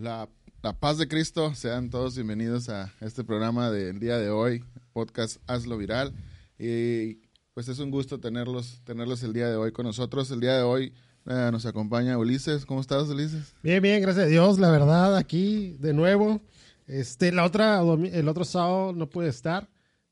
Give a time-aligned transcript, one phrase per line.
[0.00, 0.30] La,
[0.62, 4.64] la paz de Cristo, sean todos bienvenidos a este programa del día de hoy,
[4.94, 6.14] podcast Hazlo Viral.
[6.58, 7.16] Y
[7.52, 10.30] pues es un gusto tenerlos, tenerlos el día de hoy con nosotros.
[10.30, 10.94] El día de hoy
[11.26, 12.64] eh, nos acompaña Ulises.
[12.64, 13.54] ¿Cómo estás, Ulises?
[13.62, 16.40] Bien, bien, gracias a Dios, la verdad, aquí de nuevo.
[16.86, 19.68] Este, la otra, el otro sábado no pude estar,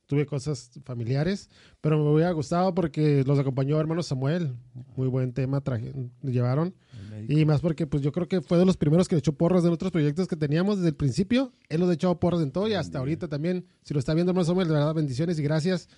[0.08, 4.56] tuve cosas familiares, pero me hubiera gustado porque los acompañó hermano Samuel,
[4.96, 5.92] muy buen tema traje,
[6.22, 6.74] llevaron.
[7.28, 9.62] Y más porque pues yo creo que fue de los primeros que le echó porras
[9.62, 11.52] de otros proyectos que teníamos desde el principio.
[11.68, 13.66] Él los ha echado porras en todo y hasta ahorita también.
[13.82, 15.88] Si lo está viendo hermano Samuel, de verdad, bendiciones y gracias.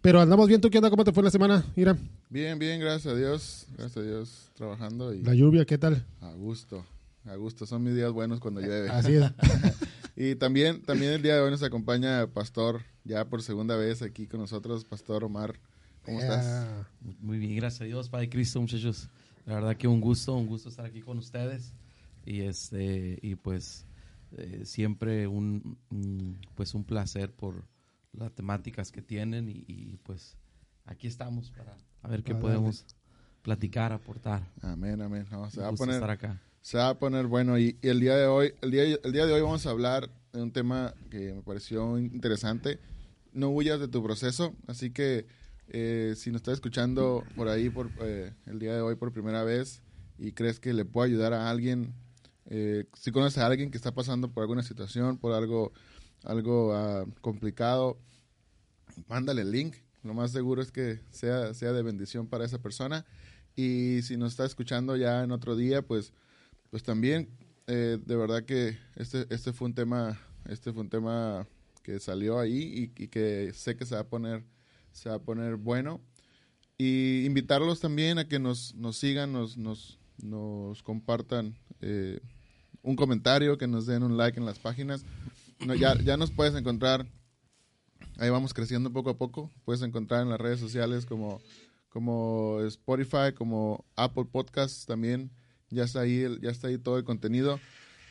[0.00, 0.90] Pero andamos bien, ¿tú qué onda?
[0.90, 1.96] ¿Cómo te fue la semana, Ira?
[2.28, 3.66] Bien, bien, gracias a Dios.
[3.76, 5.14] Gracias a Dios, trabajando.
[5.14, 6.04] Y la lluvia, ¿qué tal?
[6.20, 6.84] A gusto,
[7.24, 7.66] a gusto.
[7.66, 8.88] Son mis días buenos cuando llueve.
[8.88, 9.22] Así es.
[10.16, 14.26] y también, también el día de hoy nos acompaña Pastor, ya por segunda vez aquí
[14.26, 15.58] con nosotros, Pastor Omar.
[16.04, 16.66] ¿Cómo estás?
[17.20, 19.08] Muy bien, gracias a Dios, Padre Cristo, muchachos.
[19.46, 21.72] La verdad que un gusto, un gusto estar aquí con ustedes.
[22.26, 23.86] Y este y pues
[24.36, 25.78] eh, siempre un,
[26.54, 27.66] pues un placer por
[28.12, 30.36] las temáticas que tienen y, pues
[30.86, 32.86] aquí estamos para a ver qué podemos
[33.42, 34.42] platicar, aportar.
[34.62, 35.26] Amén, amén.
[35.50, 36.40] se va a poner estar acá.
[36.64, 39.34] Se va a poner bueno y, el día de hoy, el día, el día de
[39.34, 42.80] hoy vamos a hablar de un tema que me pareció interesante.
[43.34, 45.26] No huyas de tu proceso, así que
[45.68, 49.44] eh, si nos estás escuchando por ahí por eh, el día de hoy por primera
[49.44, 49.82] vez
[50.16, 51.92] y crees que le puede ayudar a alguien,
[52.46, 55.70] eh, si conoces a alguien que está pasando por alguna situación, por algo,
[56.22, 57.98] algo ah, complicado,
[59.06, 59.76] mándale el link.
[60.02, 63.04] Lo más seguro es que sea, sea de bendición para esa persona.
[63.54, 66.14] Y si nos está escuchando ya en otro día, pues,
[66.74, 67.28] pues también,
[67.68, 71.46] de verdad que este, este fue un tema, este fue un tema
[71.84, 74.42] que salió ahí y que sé que se va a poner
[74.90, 76.00] se va a poner bueno.
[76.76, 82.18] Y invitarlos también a que nos, nos sigan, nos, nos, nos compartan eh,
[82.82, 85.04] un comentario, que nos den un like en las páginas.
[85.78, 87.06] ya, ya nos puedes encontrar,
[88.16, 91.40] ahí vamos creciendo poco a poco, puedes encontrar en las redes sociales como,
[91.88, 95.30] como Spotify, como Apple Podcasts también,
[95.74, 97.60] ya está ahí, ya está ahí todo el contenido.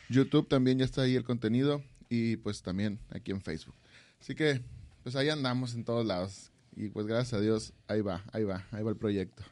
[0.10, 3.76] YouTube también ya está ahí el contenido y pues también aquí en Facebook.
[4.22, 4.62] Así que
[5.04, 6.52] pues ahí andamos en todos lados.
[6.76, 9.44] Y pues gracias a Dios, ahí va, ahí va, ahí va el proyecto.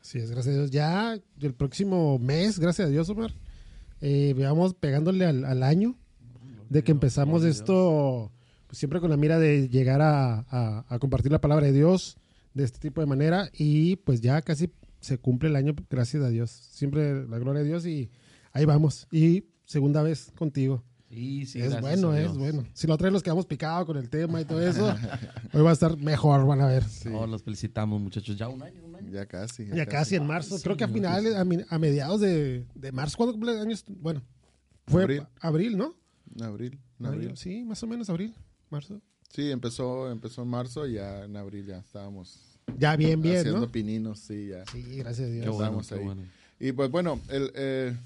[0.00, 0.70] Sí, es gracias a Dios.
[0.70, 3.32] Ya el próximo mes, gracias a Dios, Omar,
[4.00, 5.96] eh, veamos pegándole al, año
[6.68, 8.30] de que empezamos esto,
[8.66, 12.18] pues siempre con la mira de llegar a, compartir la palabra de Dios
[12.54, 14.70] de este tipo de manera y pues ya casi
[15.06, 16.50] se cumple el año, gracias a Dios.
[16.50, 18.10] Siempre la gloria de Dios y
[18.52, 19.06] ahí vamos.
[19.10, 20.84] Y segunda vez contigo.
[21.08, 22.66] Sí, sí, es bueno, es bueno.
[22.74, 24.92] Si la otra vez nos quedamos picados con el tema y todo eso,
[25.52, 26.82] hoy va a estar mejor, van a ver.
[26.82, 27.08] Sí.
[27.08, 28.36] los felicitamos, muchachos.
[28.36, 29.12] Ya un año, un año.
[29.12, 29.66] Ya casi.
[29.66, 30.16] Ya, casi.
[30.16, 30.56] en marzo.
[30.62, 33.84] Creo que a finales, a, mediados de, de, marzo, ¿cuándo cumple años?
[33.88, 34.22] Bueno,
[34.86, 35.94] fue abril, abril ¿no?
[36.40, 37.36] Abril, abril.
[37.36, 38.34] Sí, más o menos abril,
[38.68, 39.00] marzo.
[39.30, 42.55] Sí, empezó, empezó en marzo y ya en abril ya estábamos.
[42.78, 44.64] Ya bien, bien, haciendo pininos, sí, ya.
[44.66, 45.44] Sí, gracias a Dios.
[45.44, 46.22] Qué bueno, qué Bueno.
[46.58, 47.52] Y pues bueno, el...
[47.54, 47.96] Eh,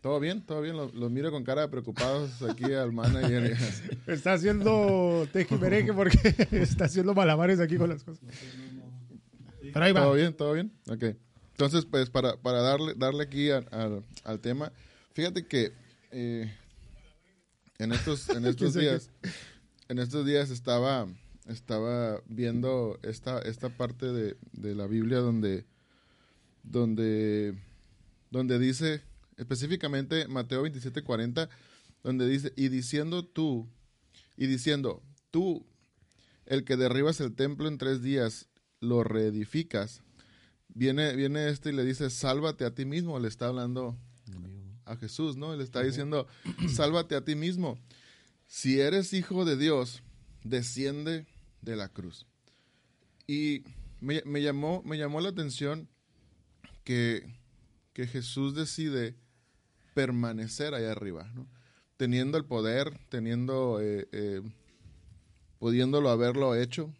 [0.00, 0.76] todo bien, todo bien.
[0.76, 3.56] Los, miro con cara de preocupados aquí al manager.
[4.06, 6.18] está haciendo tejimereque porque
[6.50, 8.22] está haciendo malabares aquí con las cosas.
[9.60, 10.02] Pero ahí va.
[10.02, 10.72] Todo bien, todo bien.
[10.90, 11.16] Ok.
[11.52, 14.72] Entonces, pues, para, para darle, darle aquí al tema,
[15.14, 15.72] fíjate que
[16.10, 16.52] eh,
[17.78, 19.10] en estos, en estos días,
[19.88, 21.06] en estos días estaba,
[21.46, 25.66] estaba viendo esta, esta parte de, de la Biblia donde,
[26.62, 27.54] donde,
[28.30, 29.02] donde dice
[29.36, 31.48] específicamente Mateo 27:40,
[32.02, 33.68] donde dice, y diciendo tú,
[34.36, 35.66] y diciendo, tú,
[36.46, 38.48] el que derribas el templo en tres días,
[38.80, 40.02] lo reedificas.
[40.68, 43.96] Viene, viene este y le dice, sálvate a ti mismo, le está hablando
[44.84, 45.56] a Jesús, ¿no?
[45.56, 46.26] Le está diciendo,
[46.74, 47.78] sálvate a ti mismo.
[48.46, 50.02] Si eres hijo de Dios,
[50.42, 51.26] desciende
[51.64, 52.26] de la cruz.
[53.26, 53.64] Y
[54.00, 55.88] me, llamó, me llamó la atención
[56.84, 57.26] que,
[57.92, 59.16] que Jesús decide
[59.94, 61.46] permanecer allá arriba, ¿no?
[61.96, 64.42] Teniendo el poder, teniendo, eh, eh,
[65.58, 66.92] pudiéndolo haberlo hecho,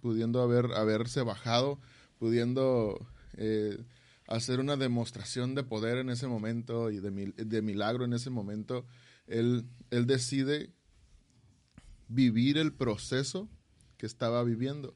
[0.00, 1.80] pudiendo haber, haberse bajado,
[2.18, 3.06] pudiendo
[3.36, 3.78] eh,
[4.28, 8.84] hacer una demostración de poder en ese momento y de, de milagro en ese momento,
[9.26, 10.70] él, él decide
[12.08, 13.48] vivir el proceso
[14.04, 14.94] estaba viviendo.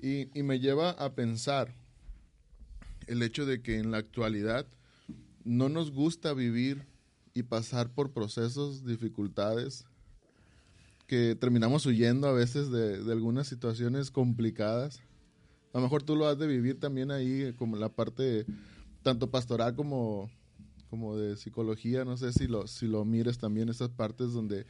[0.00, 1.74] Y, y, me lleva a pensar
[3.06, 4.66] el hecho de que en la actualidad
[5.44, 6.86] no nos gusta vivir
[7.34, 9.86] y pasar por procesos, dificultades,
[11.08, 15.00] que terminamos huyendo a veces de, algunas situaciones complicadas.
[15.72, 18.44] A lo mejor tú lo has de vivir también ahí, como la parte
[19.02, 20.30] tanto pastoral como,
[20.90, 24.66] como de psicología, no sé si lo, si lo mires también, esas partes donde,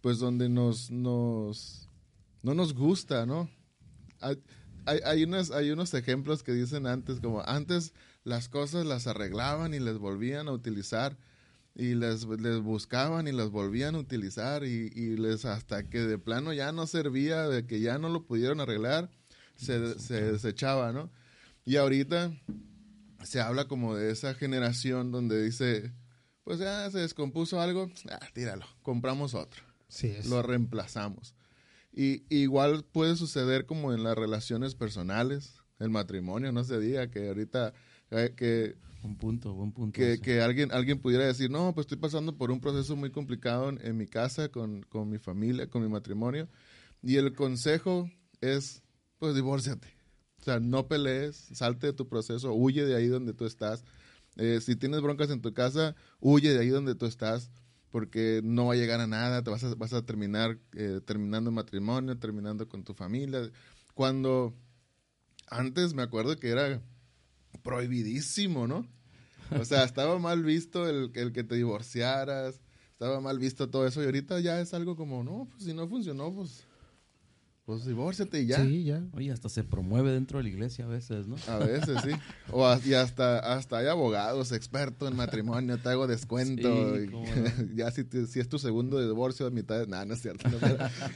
[0.00, 1.88] pues donde nos, nos,
[2.42, 3.50] no nos gusta, ¿no?
[4.20, 4.36] Hay,
[5.04, 7.92] hay, unas, hay unos ejemplos que dicen antes, como antes
[8.24, 11.16] las cosas las arreglaban y les volvían a utilizar
[11.74, 16.18] y les, les buscaban y las volvían a utilizar y, y, les hasta que de
[16.18, 19.10] plano ya no servía, de que ya no lo pudieron arreglar,
[19.56, 21.10] se, se desechaba, ¿no?
[21.64, 22.32] Y ahorita
[23.22, 25.92] se habla como de esa generación donde dice,
[26.44, 29.62] pues ya se descompuso algo, ah, tíralo, compramos otro.
[29.88, 31.34] Sí, Lo reemplazamos.
[31.92, 37.28] Y igual puede suceder como en las relaciones personales, el matrimonio, no se diga que
[37.28, 37.72] ahorita
[38.10, 39.96] eh, que un punto, buen punto.
[39.96, 43.70] Que, que, alguien, alguien pudiera decir, no, pues estoy pasando por un proceso muy complicado
[43.70, 46.48] en, mi casa, con, con, mi familia, con mi matrimonio.
[47.02, 48.10] Y el consejo
[48.40, 48.82] es,
[49.18, 49.88] pues divórciate.
[50.40, 53.84] O sea, no pelees, salte de tu proceso, huye de ahí donde tú estás.
[54.36, 57.50] Eh, si tienes broncas en tu casa, huye de ahí donde tú estás,
[57.90, 61.50] porque no va a llegar a nada, te vas a, vas a terminar eh, terminando
[61.50, 63.50] matrimonio, terminando con tu familia.
[63.94, 64.54] Cuando
[65.48, 66.80] antes me acuerdo que era
[67.62, 68.86] prohibidísimo, ¿no?
[69.58, 72.60] O sea, estaba mal visto el, el que te divorciaras,
[72.92, 75.88] estaba mal visto todo eso y ahorita ya es algo como, no, pues si no
[75.88, 76.64] funcionó, pues
[77.70, 78.56] pues divórciate y ya.
[78.64, 79.00] Sí, ya.
[79.12, 81.36] Oye, hasta se promueve dentro de la iglesia a veces, ¿no?
[81.46, 82.10] A veces, sí.
[82.50, 86.68] O y hasta, hasta hay abogados expertos en matrimonio, te hago descuento.
[87.76, 89.86] ya si, si, es tu segundo divorcio, a mitad de...
[89.86, 90.50] Nada, no es cierto.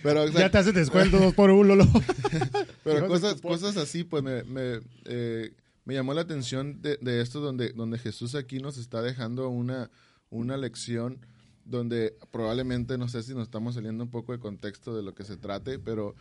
[0.04, 1.90] pero, ya te hace descuento dos por uno, Lolo.
[2.84, 5.54] pero cosas, cosas así, pues me, me, eh,
[5.84, 9.90] me llamó la atención de, de, esto donde, donde Jesús aquí nos está dejando una,
[10.30, 11.18] una lección
[11.64, 15.24] donde probablemente, no sé si nos estamos saliendo un poco de contexto de lo que
[15.24, 16.14] se trate, pero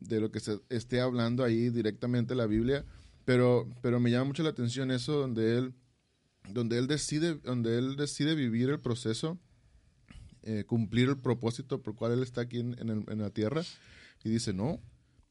[0.00, 2.84] de lo que se esté hablando ahí directamente la Biblia,
[3.24, 5.74] pero, pero me llama mucho la atención eso donde él,
[6.48, 9.38] donde él decide, donde él decide vivir el proceso,
[10.42, 13.62] eh, cumplir el propósito por cual él está aquí en, en, la tierra,
[14.24, 14.80] y dice, no,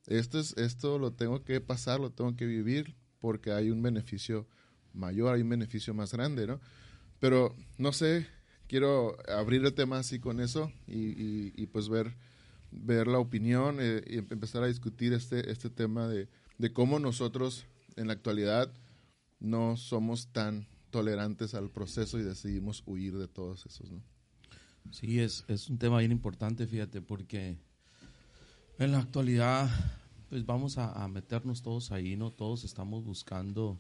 [0.06, 4.48] esto, es, esto lo tengo que pasar, lo tengo que vivir, porque hay un beneficio
[4.94, 6.60] mayor, hay un beneficio más grande, ¿no?
[7.19, 8.27] Pero no sé,
[8.68, 12.16] quiero abrir el tema así con eso y, y pues ver
[12.71, 16.27] ver la opinión eh, y empezar a discutir este, este tema de,
[16.74, 18.71] cómo nosotros en la actualidad
[19.39, 24.01] no somos tan tolerantes al proceso y decidimos huir de todos esos, ¿no?
[24.92, 27.57] Sí, es, es un tema bien importante, fíjate, porque
[28.80, 29.69] en la actualidad,
[30.30, 32.31] pues vamos a, meternos todos ahí, ¿no?
[32.31, 33.80] Todos estamos buscando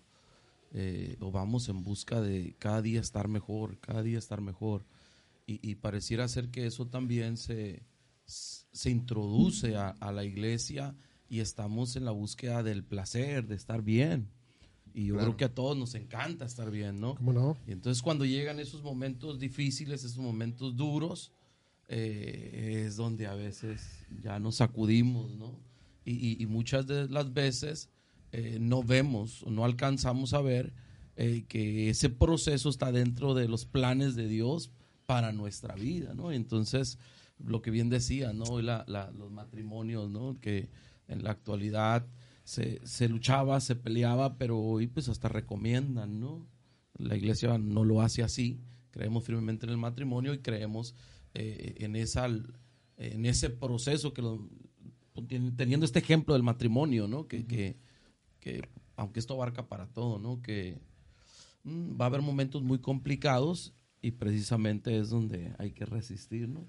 [0.71, 4.85] eh, o vamos en busca de cada día estar mejor, cada día estar mejor.
[5.47, 7.81] Y, y pareciera ser que eso también se,
[8.29, 10.95] se introduce a, la iglesia
[11.27, 14.29] y estamos en la búsqueda del placer, de estar bien.
[14.93, 17.15] Y yo creo que a todos nos encanta estar bien, ¿no?
[17.15, 17.57] ¿Cómo no?
[17.67, 21.31] Y entonces cuando llegan esos momentos difíciles, esos momentos duros,
[21.87, 23.81] eh, es donde a veces
[24.21, 25.59] ya nos sacudimos, ¿no?
[26.05, 27.89] Y, muchas de las veces
[28.31, 30.73] eh, no vemos o no alcanzamos a ver
[31.17, 34.71] eh, que ese proceso está dentro de los planes de Dios
[35.05, 36.31] para nuestra vida, ¿no?
[36.31, 36.97] Entonces,
[37.43, 38.61] lo que bien decía, ¿no?
[38.61, 38.85] La,
[39.17, 40.39] los matrimonios, ¿no?
[40.39, 40.69] Que
[41.07, 42.07] en la actualidad
[42.43, 46.47] se, se, luchaba, se peleaba, pero hoy pues hasta recomiendan, ¿no?
[46.97, 48.59] La iglesia no lo hace así,
[48.91, 50.95] creemos firmemente en el matrimonio y creemos
[51.33, 52.27] eh, en, esa,
[52.97, 54.23] en ese proceso que
[55.55, 57.27] teniendo este ejemplo del matrimonio, ¿no?
[57.27, 57.77] Que, que,
[58.39, 58.61] que,
[58.95, 60.41] aunque esto abarca para todo, ¿no?
[60.41, 60.79] Que
[61.63, 66.67] mm, va a haber momentos muy complicados y precisamente es donde hay que resistir, ¿no?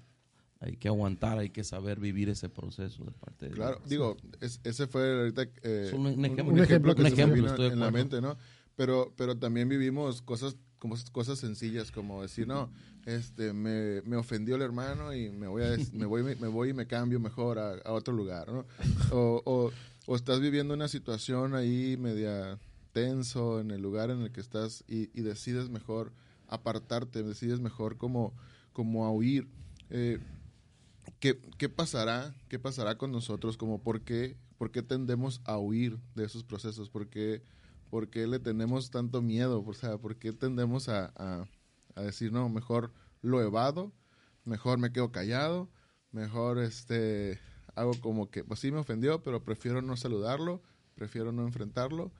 [0.61, 4.85] Hay que aguantar, hay que saber vivir ese proceso de parte de Claro, digo, ese
[4.85, 8.37] fue ahorita eh, un, ejemplo, que se en la mente, ¿no?
[8.75, 12.71] Pero, pero también vivimos cosas como cosas sencillas como decir, no,
[13.05, 16.73] este, me, me ofendió el hermano y me voy, a, me voy, me voy y
[16.73, 18.65] me cambio mejor a, otro lugar, ¿no?
[19.11, 19.71] O, o,
[20.05, 22.59] o, estás viviendo una situación ahí media
[22.93, 26.11] tenso en el lugar en el que estás y, y decides mejor
[26.47, 28.33] apartarte, decides mejor como,
[28.73, 29.47] como a huir.
[29.89, 30.19] Eh,
[31.19, 32.35] ¿qué, ¿qué, pasará?
[32.49, 33.57] ¿Qué pasará con nosotros?
[33.57, 36.89] Como por qué, por qué tendemos a huir de esos procesos?
[36.89, 37.43] ¿Por qué,
[37.89, 39.63] por qué le tenemos tanto miedo?
[39.65, 41.47] O sea, ¿por qué tendemos a, a,
[41.95, 43.93] a, decir, no, mejor lo evado,
[44.45, 45.69] mejor me quedo callado,
[46.11, 47.39] mejor este
[47.75, 50.61] hago como que, pues sí me ofendió, pero prefiero no saludarlo,
[50.95, 52.11] prefiero no enfrentarlo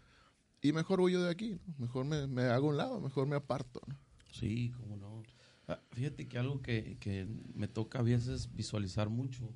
[0.62, 3.82] y mejor huyo de aquí, mejor me, me, hago un lado, mejor me aparto.
[3.88, 3.98] ¿no?
[4.32, 5.24] Sí, cómo no.
[5.72, 9.54] Ah, fíjate que algo que, que, me toca a veces visualizar mucho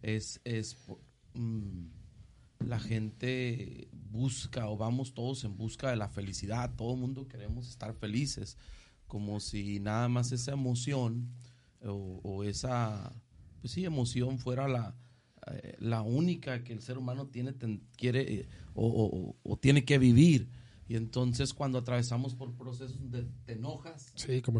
[0.00, 0.76] es, es
[1.34, 1.86] mm,
[2.60, 7.68] la gente busca o vamos todos en busca de la felicidad, todo el mundo queremos
[7.68, 8.56] estar felices,
[9.08, 11.28] como si nada más esa emoción
[11.82, 13.12] o, esa,
[13.60, 14.94] pues sí, emoción fuera la,
[15.50, 17.54] eh, la única que el ser humano tiene,
[17.96, 20.48] quiere eh, o, tiene que vivir.
[20.90, 24.12] Y entonces cuando atravesamos por procesos donde te enojas,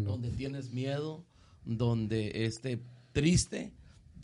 [0.05, 1.25] donde tienes miedo,
[1.65, 3.73] donde esté triste,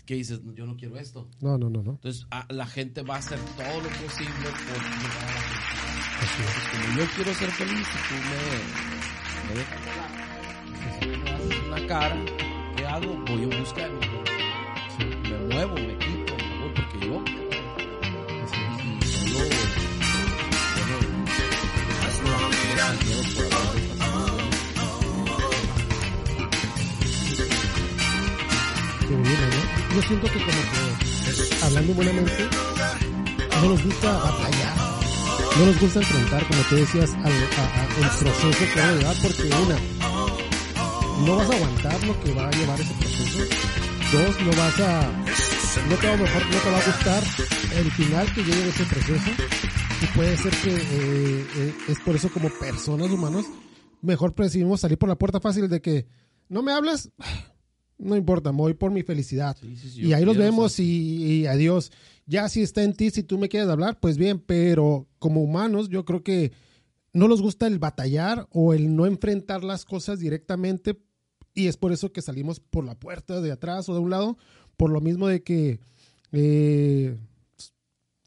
[0.06, 1.28] que dices, yo no quiero esto.
[1.42, 1.92] No, no, no, no.
[1.92, 5.42] Entonces la gente va a hacer todo lo posible por llegar a la
[6.22, 6.72] felicidad.
[6.72, 9.82] como yo quiero ser feliz, y tú me, me dejas
[11.36, 12.26] haces una cara,
[12.78, 13.18] ¿qué hago?
[13.26, 13.92] Voy a buscar,
[14.98, 17.47] me muevo, me quito, me voy porque yo
[29.98, 32.48] Yo siento que como que, hablando buenamente,
[33.62, 34.78] no nos gusta batallar,
[35.58, 39.44] no nos gusta enfrentar, como tú decías, al, el proceso que va a llevar, porque
[39.44, 39.76] una,
[41.26, 43.40] no vas a aguantar lo que va a llevar ese proceso,
[44.14, 45.02] dos, no vas a,
[45.90, 47.24] no te va, no te va a gustar
[47.76, 49.32] el final que llegue ese proceso,
[50.02, 53.46] y puede ser que eh, eh, es por eso como personas humanos
[54.02, 56.06] mejor preferimos salir por la puerta fácil de que
[56.50, 57.12] no me hables,
[57.98, 59.58] no importa, me voy por mi felicidad.
[59.62, 61.92] y ahí los vemos y, adiós.
[62.26, 65.90] Ya si está en ti, si tú me quieres hablar, pues bien, pero como humanos
[65.90, 66.52] yo creo que
[67.14, 71.00] no nos gusta el batallar o el no enfrentar las cosas directamente
[71.54, 74.38] y es por eso que salimos por la puerta de atrás o de un lado,
[74.76, 75.80] por lo mismo de que
[76.34, 77.18] eh,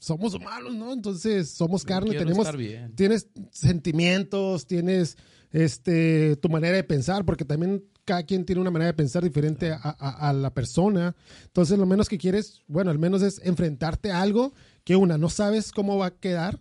[0.01, 0.93] somos humanos, ¿no?
[0.93, 2.49] Entonces somos carne, tenemos,
[2.97, 5.17] tienes sentimientos, tienes
[5.53, 9.73] este, tu manera de pensar, porque también cada quien tiene una manera de pensar diferente
[9.73, 11.15] a, la persona.
[11.45, 14.55] Entonces, lo menos que quieres, bueno, al menos es enfrentarte a algo
[14.85, 16.61] que una, no sabes cómo va a quedar,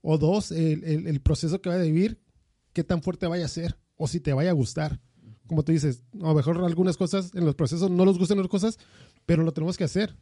[0.00, 2.18] o dos, el, proceso que va a vivir,
[2.72, 4.98] qué tan fuerte vaya a ser, o si te vaya a gustar.
[5.46, 8.48] Como tú dices, a lo mejor algunas cosas en los procesos no nos gustan las
[8.48, 8.78] cosas,
[9.26, 10.16] pero lo tenemos que hacer.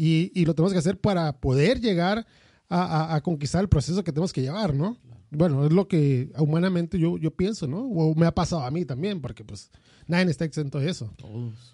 [0.00, 2.24] Y, y lo tenemos que hacer para poder llegar
[2.70, 4.96] a, conquistar el proceso que tenemos que llevar, ¿no?
[5.30, 7.80] Bueno, es lo que humanamente yo, yo pienso, ¿no?
[7.80, 9.72] O me ha pasado a mí también, porque pues
[10.06, 11.12] nadie está exento de eso.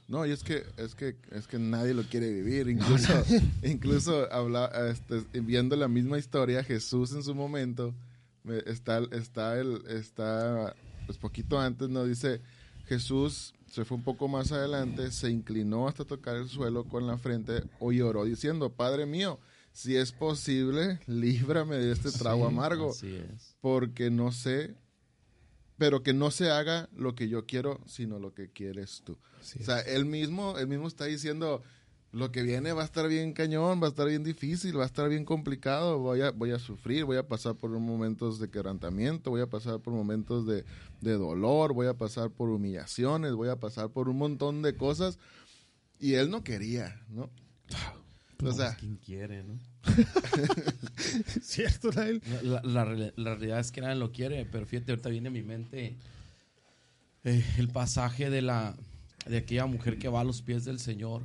[0.09, 2.69] No, y es que, es que, es que nadie lo quiere vivir.
[2.69, 3.13] Incluso,
[3.63, 7.95] incluso habla, este, viendo la misma historia, Jesús en su momento,
[8.67, 12.05] está, está, el, está, pues poquito antes, ¿no?
[12.05, 12.41] Dice,
[12.87, 17.19] Jesús se fue un poco más adelante, se inclinó hasta tocar el suelo con la
[17.19, 19.41] frente y oró diciendo, Padre mío,
[19.73, 22.91] si es posible, líbrame de este trago amargo.
[22.91, 23.57] Así es.
[23.61, 24.77] Porque no sé,
[25.77, 29.19] pero que no se haga lo que yo quiero, sino lo que quieres tú.
[29.41, 31.65] o sea, él mismo, él mismo está diciendo,
[32.15, 34.87] lo que viene va a estar bien cañón, va a estar bien difícil, va a
[34.87, 39.31] estar bien complicado, voy a, voy a sufrir, voy a pasar por momentos de quebrantamiento,
[39.31, 40.65] voy a pasar por momentos de,
[41.01, 45.19] de dolor, voy a pasar por humillaciones, voy a pasar por un montón de cosas.
[45.99, 47.31] Y él no quería, ¿no?
[48.43, 49.59] o sea, quien quiere, ¿no?
[51.43, 52.85] Cierto, la,
[53.17, 55.97] la, realidad es que nadie lo quiere, pero fíjate, ahorita viene a mi mente
[57.25, 58.77] eh, el pasaje de la
[59.27, 61.23] de aquella mujer que va a los pies del Señor,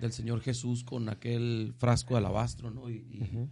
[0.00, 2.90] del Señor Jesús con aquel frasco de alabastro, ¿no?
[2.90, 3.48] Y,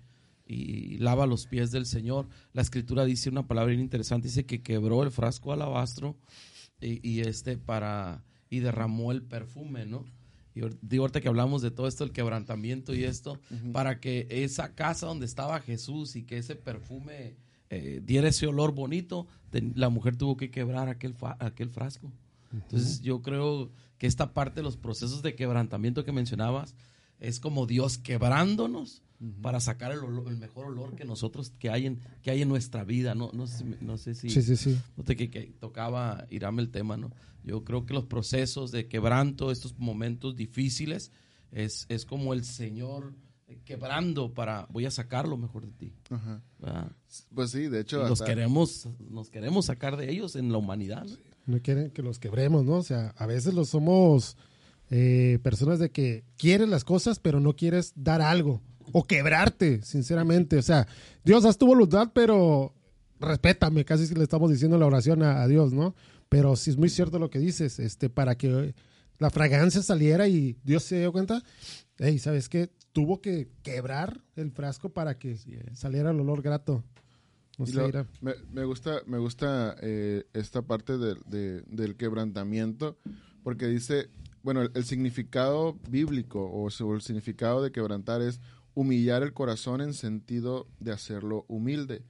[0.46, 2.28] y, lava los pies del Señor.
[2.52, 6.16] La escritura dice una palabra interesante, dice que quebró el frasco de alabastro
[6.80, 10.04] y, y este para y derramó el perfume, ¿no?
[10.56, 13.38] y digo ahorita que hablamos de todo esto, el quebrantamiento y esto,
[13.72, 17.36] para que esa casa donde estaba Jesús y que ese perfume
[17.68, 22.10] eh, diera ese olor bonito, la mujer tuvo que quebrar aquel, aquel frasco.
[22.54, 26.74] Entonces yo creo que esta parte de los procesos de quebrantamiento que mencionabas
[27.18, 29.02] es como Dios quebrándonos
[29.40, 32.84] para sacar el, el, mejor olor que nosotros que hay en que hay en nuestra
[32.84, 34.78] vida no no sé, no sé si sí, sí, sí.
[34.96, 37.10] No te, que, que, tocaba irame el tema no
[37.42, 41.12] yo creo que los procesos de quebranto estos momentos difíciles
[41.50, 43.14] es, es como el Señor
[43.64, 46.42] quebrando para voy a sacar lo mejor de ti Ajá.
[47.34, 51.16] pues sí de hecho nos queremos nos queremos sacar de ellos en la humanidad ¿no?
[51.62, 54.36] Quieren que los quebremos no o sea a veces los somos
[54.90, 58.60] eh, personas de que quieren las cosas pero no quieres dar algo
[58.92, 60.58] o quebrarte, sinceramente.
[60.58, 60.86] O sea,
[61.24, 62.74] Dios, haz tu voluntad, pero
[63.20, 65.94] respétame, casi le estamos diciendo la oración a, Dios, ¿no?
[66.28, 68.74] Pero si es muy cierto lo que dices, este, para que
[69.18, 71.42] la fragancia saliera y Dios se dio cuenta,
[71.98, 72.70] hey, ¿sabes qué?
[72.92, 75.36] Tuvo que quebrar el frasco para que
[75.74, 76.84] saliera el olor grato.
[77.58, 82.98] Me, gusta, me gusta eh, esta parte del quebrantamiento,
[83.42, 84.10] porque dice,
[84.42, 88.40] bueno, el, significado bíblico o, o el significado de quebrantar es
[88.74, 92.04] humillar el corazón en sentido de hacerlo humilde,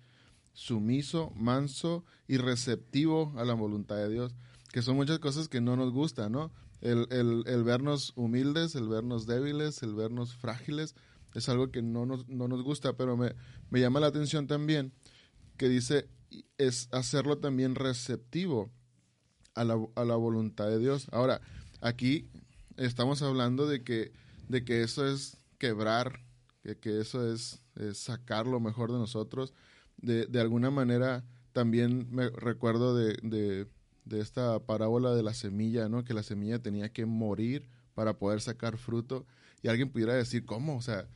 [0.53, 4.35] sumiso, manso y receptivo a la voluntad de Dios.
[4.73, 6.50] que son muchas cosas que no nos gustan, ¿no?
[6.81, 10.95] El, el, el, vernos humildes, el vernos débiles, el vernos frágiles,
[11.35, 13.35] es algo que no nos, no nos gusta, pero me,
[13.71, 14.93] me llama la atención también
[15.57, 16.09] que dice,
[16.59, 18.71] es hacerlo también receptivo
[19.55, 21.09] a la, a la voluntad de Dios.
[21.13, 21.41] Ahora,
[21.81, 22.29] aquí
[22.77, 24.13] estamos hablando de que,
[24.49, 26.21] de que eso es quebrar,
[26.63, 29.53] que, que eso es, sacar lo mejor de nosotros.
[29.99, 33.67] De, de alguna manera, también me recuerdo de, de,
[34.05, 36.05] de, esta parábola de la semilla, ¿no?
[36.05, 39.27] Que la semilla tenía que morir para poder sacar fruto.
[39.63, 40.77] Y alguien pudiera decir, ¿cómo?
[40.77, 41.07] O sea,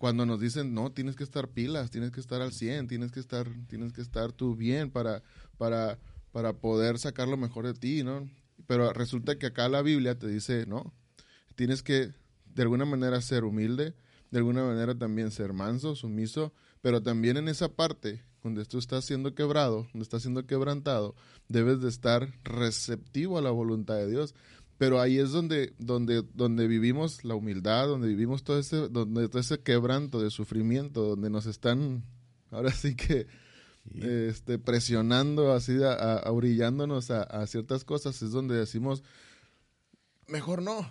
[0.00, 3.20] cuando nos dicen, no, tienes que estar pilas, tienes que estar al 100, tienes que
[3.20, 5.22] estar, tienes que estar tú bien para,
[5.58, 5.98] para,
[6.32, 8.26] para poder sacar lo mejor de ti, ¿no?
[8.66, 10.94] Pero resulta que acá la Biblia te dice, no,
[11.54, 12.14] tienes que
[12.46, 13.94] de alguna manera ser humilde,
[14.30, 19.04] de alguna manera también ser manso, sumiso, pero también en esa parte donde tú estás
[19.04, 21.14] siendo quebrado, donde estás siendo quebrantado,
[21.48, 24.34] debes de estar receptivo a la voluntad de Dios.
[24.80, 29.38] Pero ahí es donde, donde, donde vivimos la humildad, donde vivimos todo ese, donde todo
[29.38, 32.02] ese quebranto de sufrimiento, donde nos están,
[32.50, 33.26] ahora sí que,
[33.94, 39.04] este, presionando así, a, a, ciertas cosas, es donde decimos,
[40.26, 40.88] mejor no,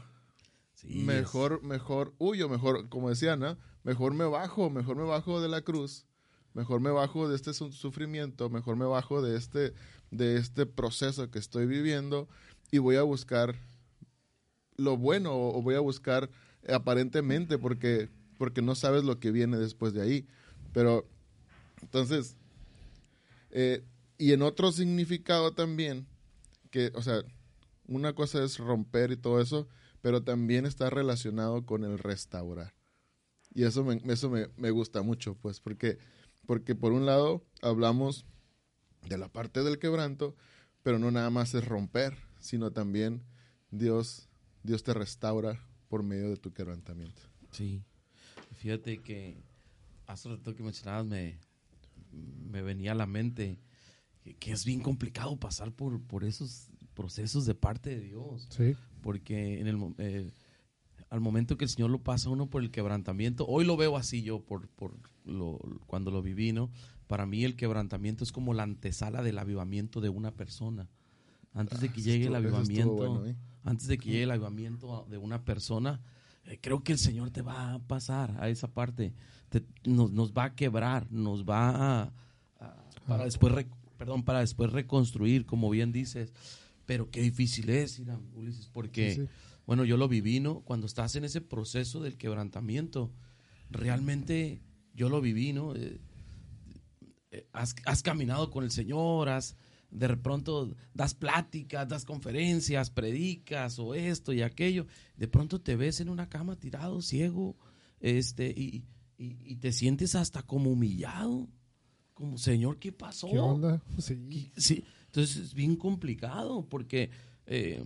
[0.84, 3.58] mejor, mejor huyo, mejor, como decían, ¿no?
[3.84, 6.06] mejor me bajo, mejor me bajo de la cruz,
[6.54, 9.74] mejor me bajo de este sufrimiento, mejor me bajo de este,
[10.12, 12.30] de este proceso que estoy viviendo
[12.70, 13.56] y voy a buscar
[14.80, 16.30] lo bueno o voy a buscar
[16.68, 20.28] aparentemente porque, porque no sabes lo que viene después de ahí.
[20.74, 21.08] Pero
[21.82, 22.36] entonces,
[23.52, 23.84] eh,
[24.18, 26.08] y en otro significado también,
[26.72, 27.24] que, o sea,
[27.88, 29.68] una cosa es romper y todo eso,
[30.02, 32.74] pero también está relacionado con el restaurar.
[33.54, 35.98] Y eso me, eso me, me gusta mucho, pues, porque,
[36.46, 38.26] porque por un lado hablamos
[39.08, 40.36] de la parte del quebranto,
[40.84, 43.24] pero no nada más es romper, sino también
[43.72, 44.29] Dios
[44.70, 47.24] Dios te restaura por medio de tu quebrantamiento.
[47.50, 47.82] Sí.
[48.58, 49.42] Fíjate que
[50.06, 51.40] hace rato que mencionabas me,
[52.12, 53.58] me venía a la mente
[54.40, 58.48] que, es bien complicado pasar por, por esos procesos de parte de Dios.
[58.52, 58.76] Sí.
[59.02, 60.32] Porque en el, eh,
[61.10, 64.22] al momento que el Señor lo pasa uno por el quebrantamiento, hoy lo veo así
[64.22, 66.70] yo por, por lo, cuando lo viví, ¿no?
[67.08, 70.92] Para mí el quebrantamiento es como la antesala del avivamiento de una persona.
[71.54, 73.36] Antes de ah, que llegue el avivamiento, ¿eh?
[73.64, 76.02] Antes de que llegue el avivamiento de una persona,
[76.46, 79.14] eh, creo que el Señor te va a pasar a esa parte,
[79.84, 82.14] nos, nos, va a quebrar, nos va a,
[83.10, 83.66] para después,
[83.98, 86.32] perdón, para después reconstruir, como bien dices.
[86.86, 88.02] Pero qué difícil es,
[88.34, 89.28] Ulises, porque,
[89.66, 90.62] bueno, yo lo viví, ¿no?
[90.62, 93.12] Cuando estás en ese proceso del quebrantamiento,
[93.70, 94.62] realmente
[94.94, 95.76] yo lo viví, ¿no?
[95.76, 96.00] Eh,
[97.54, 99.56] has, has, caminado con el Señor, has,
[99.92, 104.86] de pronto das pláticas, das conferencias, predicas o esto y aquello,
[105.18, 107.58] de pronto te ves en una cama tirado, ciego,
[108.00, 108.86] este, y,
[109.18, 111.50] y, te sientes hasta como humillado,
[112.14, 113.30] como, Señor, ¿qué pasó?
[113.30, 113.82] ¿Qué onda?
[114.58, 114.84] Sí.
[115.06, 117.10] Entonces es bien complicado porque
[117.48, 117.84] eh,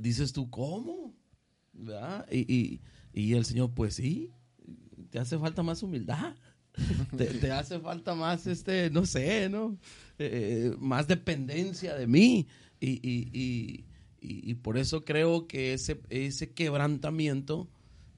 [0.00, 1.14] dices tú, ¿cómo?
[2.32, 2.80] Y,
[3.12, 4.32] y el Señor, pues sí,
[5.10, 6.34] te hace falta más humildad
[7.16, 9.78] te, hace falta más, este, no sé, ¿no?
[10.18, 12.46] Eh, más dependencia de mí.
[12.80, 13.84] Y, y, y,
[14.20, 17.68] y, por eso creo que ese, ese quebrantamiento,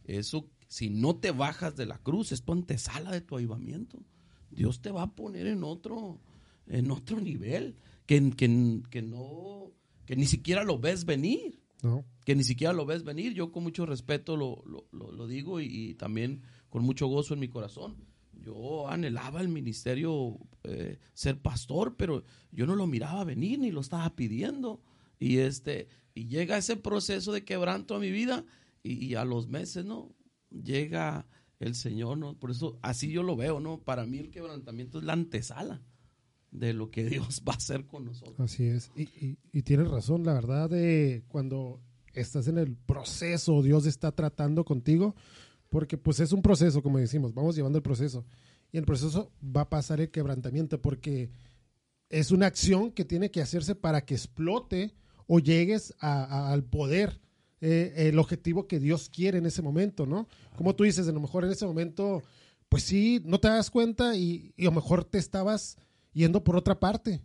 [0.04, 3.98] eso, si no te bajas de la cruz, es ponte sala de tu avivamiento.
[4.50, 6.20] Dios te va a poner en otro,
[6.66, 9.72] en otro nivel que, que, que no,
[10.06, 11.60] que ni siquiera lo ves venir.
[12.24, 13.32] Que ni siquiera lo ves venir.
[13.32, 17.48] Yo con mucho respeto lo, lo, lo, digo y, también con mucho gozo en mi
[17.48, 17.96] corazón
[18.42, 23.80] yo anhelaba el ministerio, eh, ser pastor, pero yo no lo miraba venir ni lo
[23.80, 24.82] estaba pidiendo.
[25.18, 28.44] Y, este, y llega ese proceso de quebranto a mi vida
[28.82, 30.14] y, a los meses, ¿no?
[30.50, 31.26] Llega
[31.58, 32.38] el Señor, ¿no?
[32.38, 33.82] Por eso así yo lo veo, ¿no?
[33.82, 35.82] Para mí el quebrantamiento es la antesala
[36.50, 38.40] de lo que Dios va a hacer con nosotros.
[38.40, 38.90] Así es.
[38.96, 41.80] Y, y tienes razón, la verdad, de cuando
[42.14, 45.14] estás en el proceso, Dios está tratando contigo,
[45.70, 48.26] porque pues es un proceso, como decimos, vamos llevando el proceso.
[48.72, 51.30] Y en el proceso va a pasar el quebrantamiento porque
[52.10, 54.92] es una acción que tiene que hacerse para que explote
[55.26, 57.20] o llegues al poder,
[57.60, 60.26] eh, el objetivo que Dios quiere en ese momento, ¿no?
[60.56, 62.22] Como tú dices, a lo mejor en ese momento,
[62.68, 65.76] pues sí, no te das cuenta y, y a lo mejor te estabas
[66.12, 67.20] yendo por otra parte.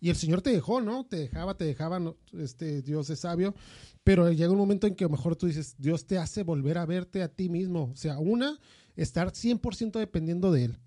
[0.00, 1.04] Y el Señor te dejó, ¿no?
[1.04, 2.00] Te dejaba, te dejaba,
[2.32, 3.54] este, Dios es sabio,
[4.02, 6.78] pero llega un momento en que a lo mejor tú dices, Dios te hace volver
[6.78, 7.90] a verte a ti mismo.
[7.92, 8.58] O sea, una,
[8.96, 10.78] estar 100% dependiendo de Él.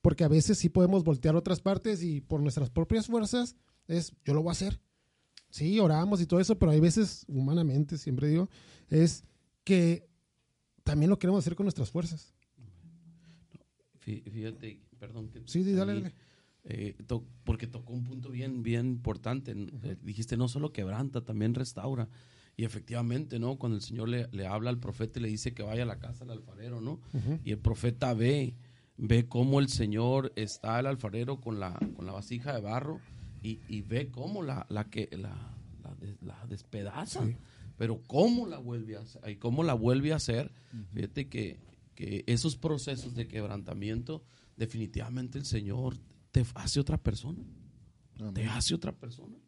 [0.00, 3.56] Porque a veces sí podemos voltear otras partes y por nuestras propias fuerzas
[3.88, 4.80] es, yo lo voy a hacer.
[5.50, 8.48] sí, oramos y todo eso, pero hay veces, humanamente, siempre digo,
[8.88, 9.24] es
[9.64, 10.08] que
[10.82, 12.34] también lo queremos hacer con nuestras fuerzas.
[13.98, 15.28] Fíjate, perdón.
[15.30, 16.14] Que sí, dale, dale.
[16.68, 16.96] Eh,
[17.44, 19.52] porque tocó un punto bien, bien importante.
[19.52, 22.08] Eh, dijiste, no solo quebranta, también restaura.
[22.56, 23.56] Y efectivamente, ¿no?
[23.56, 25.98] Cuando el Señor le, le, habla al profeta y le dice que vaya a la
[25.98, 27.00] casa del alfarero, ¿no?
[27.44, 28.54] Y el profeta ve,
[28.96, 32.98] ve cómo el Señor está el alfarero con la, con la vasija de barro
[33.42, 35.54] y, y ve cómo la, la que la,
[36.22, 37.28] la, despedaza.
[37.76, 40.50] Pero cómo la vuelve a hacer, y cómo la vuelve a hacer,
[40.94, 41.58] fíjate que,
[41.94, 44.24] que esos procesos de quebrantamiento,
[44.56, 45.98] definitivamente el Señor
[46.36, 47.42] te hace otra persona.
[48.34, 49.38] Te hace otra persona.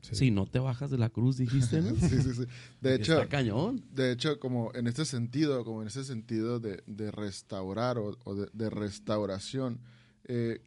[0.00, 1.94] Si no te bajas de la cruz, dijiste, ¿no?
[2.08, 2.46] sí, sí, sí.
[2.80, 3.84] De hecho, cañón.
[3.92, 8.70] De hecho, como en este sentido, como en ese sentido de, de restaurar o, de,
[8.70, 9.80] restauración,
[10.24, 10.62] eh,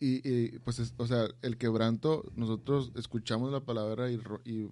[0.00, 4.68] y, pues, o sea, el quebranto, nosotros escuchamos la palabra y, y,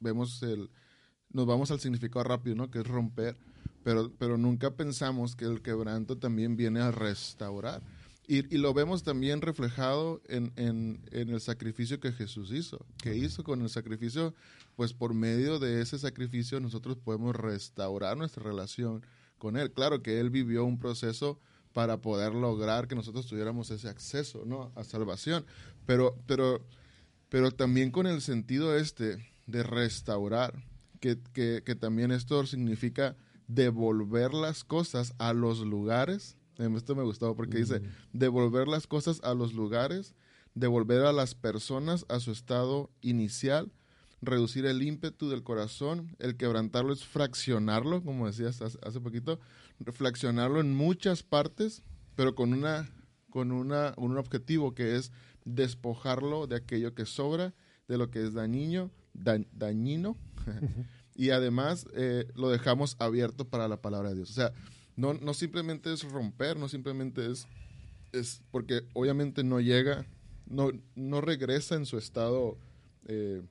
[0.00, 0.70] vemos el,
[1.30, 2.68] nos vamos al significado rápido, ¿no?
[2.68, 3.38] Que es romper,
[3.84, 7.80] pero, pero nunca pensamos que el quebranto también viene a restaurar.
[8.26, 10.52] Y, lo vemos también reflejado en,
[11.10, 12.86] el sacrificio que Jesús hizo.
[13.02, 14.34] que hizo con el sacrificio?
[14.76, 19.04] Pues por medio de ese sacrificio nosotros podemos restaurar nuestra relación
[19.38, 19.72] con Él.
[19.72, 21.40] Claro que Él vivió un proceso
[21.72, 24.72] para poder lograr que nosotros tuviéramos ese acceso ¿no?
[24.76, 25.44] a salvación.
[25.84, 26.64] Pero, pero,
[27.28, 30.64] pero también con el sentido este de restaurar,
[31.00, 33.16] que, que, que también esto significa
[33.48, 37.84] devolver las cosas a los lugares esto me gustó porque dice, mm.
[38.12, 40.14] devolver las cosas a los lugares,
[40.54, 43.72] devolver a las personas a su estado inicial,
[44.20, 49.40] reducir el ímpetu del corazón, el quebrantarlo es fraccionarlo, como decías hace poquito,
[49.92, 51.82] fraccionarlo en muchas partes,
[52.14, 52.88] pero con una
[53.32, 55.10] con una, un objetivo que es
[55.44, 57.54] despojarlo de aquello que sobra,
[57.88, 60.16] de lo que es dañino, dañino,
[61.14, 64.30] y además eh, lo dejamos abierto para la palabra de Dios.
[64.30, 64.52] O sea,
[64.96, 67.46] no, no simplemente es romper, no simplemente es,
[68.12, 70.06] es porque obviamente no llega,
[70.46, 72.58] no, no regresa en su estado,
[73.06, 73.42] eh,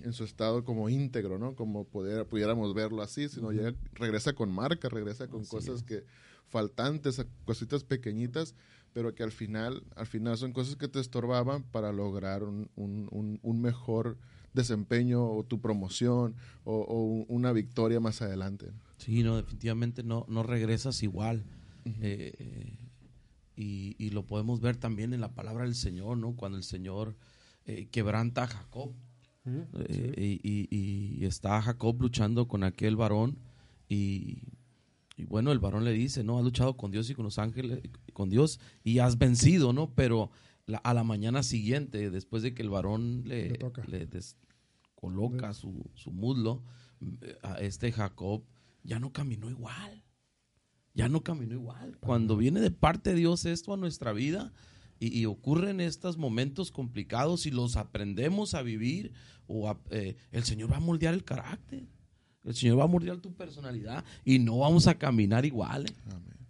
[0.00, 1.54] en su estado como íntegro, ¿no?
[1.54, 6.04] Como poder, pudiéramos verlo así, sino llega, regresa con marca, regresa con cosas que
[6.48, 8.54] faltantes, cositas pequeñitas,
[8.92, 13.40] pero que al final, al final son cosas que te estorbaban para lograr un, un,
[13.42, 14.16] un mejor
[14.52, 18.70] desempeño o tu promoción o, o una victoria más adelante.
[18.98, 21.44] Sí, no, definitivamente no, no regresas igual.
[22.00, 22.76] Eh,
[23.56, 26.34] y, lo podemos ver también en la palabra del Señor, ¿no?
[26.34, 27.16] Cuando el Señor
[27.66, 28.92] eh, quebranta a Jacob.
[29.88, 33.38] Eh, y, está Jacob luchando con aquel varón
[33.88, 34.42] y,
[35.26, 36.38] bueno, el varón le dice, ¿no?
[36.38, 37.80] Has luchado con Dios y con los ángeles,
[38.12, 39.94] con Dios y has vencido, ¿no?
[39.94, 40.30] Pero
[40.82, 44.08] a la mañana siguiente, después de que el varón le, le,
[44.94, 46.62] coloca su, su muslo,
[47.42, 48.44] a este Jacob
[48.84, 50.04] ya no caminó igual.
[50.94, 51.96] Ya no caminó igual.
[51.98, 54.52] Cuando viene de parte de Dios esto a nuestra vida
[55.00, 59.12] y, ocurren estos momentos complicados y los aprendemos a vivir,
[59.46, 61.88] o eh, el Señor va a moldear el carácter.
[62.44, 65.86] El Señor va a moldear tu personalidad y no vamos a caminar igual.
[65.86, 65.94] ¿eh?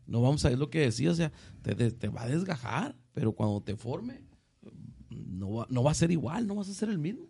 [0.07, 3.63] No vamos a ver lo que decía, o sea, te, va a desgajar, pero cuando
[3.63, 4.23] te forme,
[5.11, 7.27] no va, no va a ser igual, no vas a ser el mismo.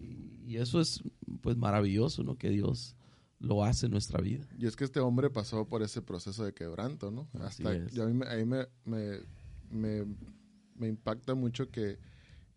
[0.00, 1.02] Y, y, eso es
[1.40, 2.36] pues maravilloso, ¿no?
[2.36, 2.96] Que Dios
[3.42, 4.46] lo hace en nuestra vida.
[4.58, 7.28] Y es que este hombre pasó por ese proceso de quebranto, ¿no?
[7.40, 10.06] Hasta a mí, me, me,
[10.76, 11.98] me, impacta mucho que,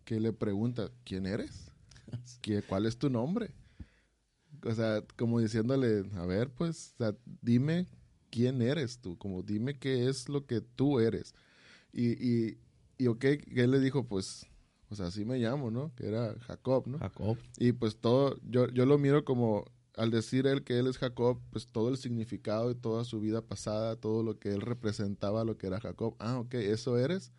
[0.06, 1.72] que, le pregunta, ¿quién eres?
[2.70, 3.52] ¿Cuál es tu nombre?
[4.64, 6.96] O sea, como diciéndole, a ver, pues,
[7.42, 7.88] dime
[8.30, 11.34] quién eres tú, como dime qué es lo que tú eres.
[11.92, 12.60] Y, y,
[12.98, 14.46] y ok, él le dijo, pues,
[14.90, 15.94] o sea, así me llamo, ¿no?
[15.96, 17.00] Que era Jacob, ¿no?
[17.00, 17.38] Jacob.
[17.58, 19.66] Y pues todo, yo, yo lo miro como
[19.98, 23.42] al decir él que él es Jacob, pues todo el significado de toda su vida
[23.42, 27.32] pasada, todo lo que él representaba, lo que era Jacob, ah, ok, eso eres,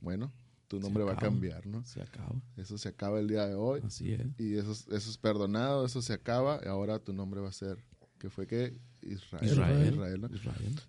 [0.00, 0.32] bueno,
[0.68, 1.84] tu nombre va a cambiar, ¿no?
[1.84, 2.34] Se acaba.
[2.56, 3.80] Eso se acaba el día de hoy.
[3.84, 4.26] Así es.
[4.38, 7.84] Y eso, eso es perdonado, eso se acaba, y ahora tu nombre va a ser,
[8.18, 9.92] que fue que Israel.
[9.92, 10.30] Israel,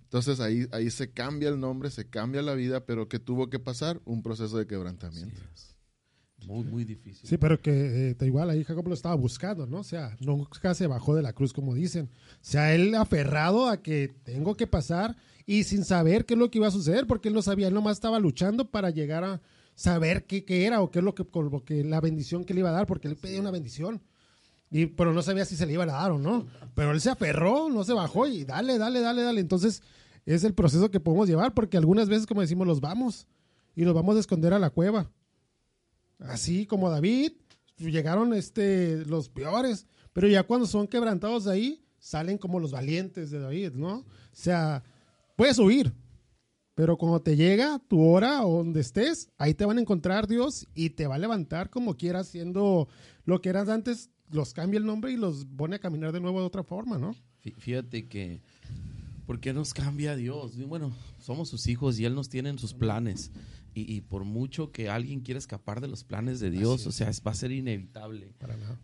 [0.03, 3.59] Entonces ahí, ahí se cambia el nombre, se cambia la vida, pero que tuvo que
[3.59, 5.41] pasar un proceso de quebrantamiento.
[6.47, 7.27] Muy, muy difícil.
[7.27, 9.79] Sí, pero que eh, igual ahí Jacob lo estaba buscando, ¿no?
[9.79, 12.09] O sea, nunca se bajó de la cruz, como dicen.
[12.33, 16.49] O sea, él aferrado a que tengo que pasar y sin saber qué es lo
[16.49, 19.41] que iba a suceder, porque él no sabía, él nomás estaba luchando para llegar a
[19.75, 22.69] saber qué, era o qué es lo que, lo que, la bendición que le iba
[22.69, 24.01] a dar, porque él pedía una bendición.
[24.71, 26.47] Y, pero no sabía si se le iba a dar o no.
[26.73, 29.39] Pero él se aferró, no se bajó y dale, dale, dale, dale.
[29.39, 29.83] Entonces,
[30.25, 33.27] es el proceso que podemos llevar, porque algunas veces, como decimos, los vamos
[33.75, 35.11] y los vamos a esconder a la cueva.
[36.19, 37.33] Así como David,
[37.77, 43.31] llegaron este, los peores, pero ya cuando son quebrantados de ahí, salen como los valientes
[43.31, 43.97] de David, ¿no?
[43.97, 44.83] O sea,
[45.35, 45.93] puedes huir,
[46.75, 50.91] pero cuando te llega tu hora donde estés, ahí te van a encontrar Dios y
[50.91, 52.87] te va a levantar como quieras, siendo
[53.23, 56.39] lo que eras antes, los cambia el nombre y los pone a caminar de nuevo
[56.39, 57.15] de otra forma, ¿no?
[57.57, 58.41] Fíjate que,
[59.25, 60.57] ¿por qué nos cambia Dios?
[60.67, 63.31] Bueno, somos sus hijos y Él nos tiene en sus planes.
[63.77, 67.31] Y, por mucho que alguien quiera escapar de los planes de Dios, o sea, va
[67.31, 68.33] a ser inevitable.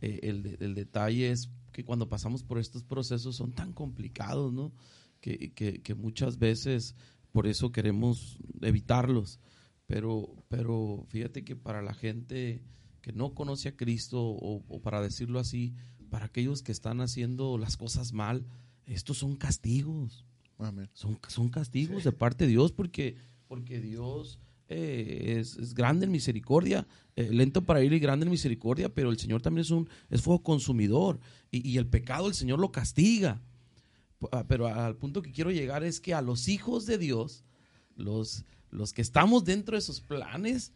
[0.02, 4.74] Eh, el, el, detalle es que cuando pasamos por estos procesos son tan complicados, ¿no?
[5.22, 6.96] Que, que, muchas veces
[7.32, 9.40] por eso queremos evitarlos.
[9.88, 12.62] Pero, pero fíjate que para la gente
[13.02, 15.74] que no conoce a Cristo, o, o para decirlo así,
[16.10, 18.46] para aquellos que están haciendo las cosas mal,
[18.86, 20.26] estos son castigos.
[20.94, 23.16] Son, son castigos de parte de Dios porque,
[23.48, 24.38] porque Dios
[24.74, 29.20] eh, es, grande en misericordia, eh, lento para ir y grande en misericordia, pero el
[29.20, 31.20] Señor también es un es fuego consumidor
[31.52, 33.42] y, el pecado el Señor lo castiga.
[34.32, 37.44] Ah, pero al punto que quiero llegar es que a los hijos de Dios,
[37.98, 40.72] los, los que estamos dentro de esos planes,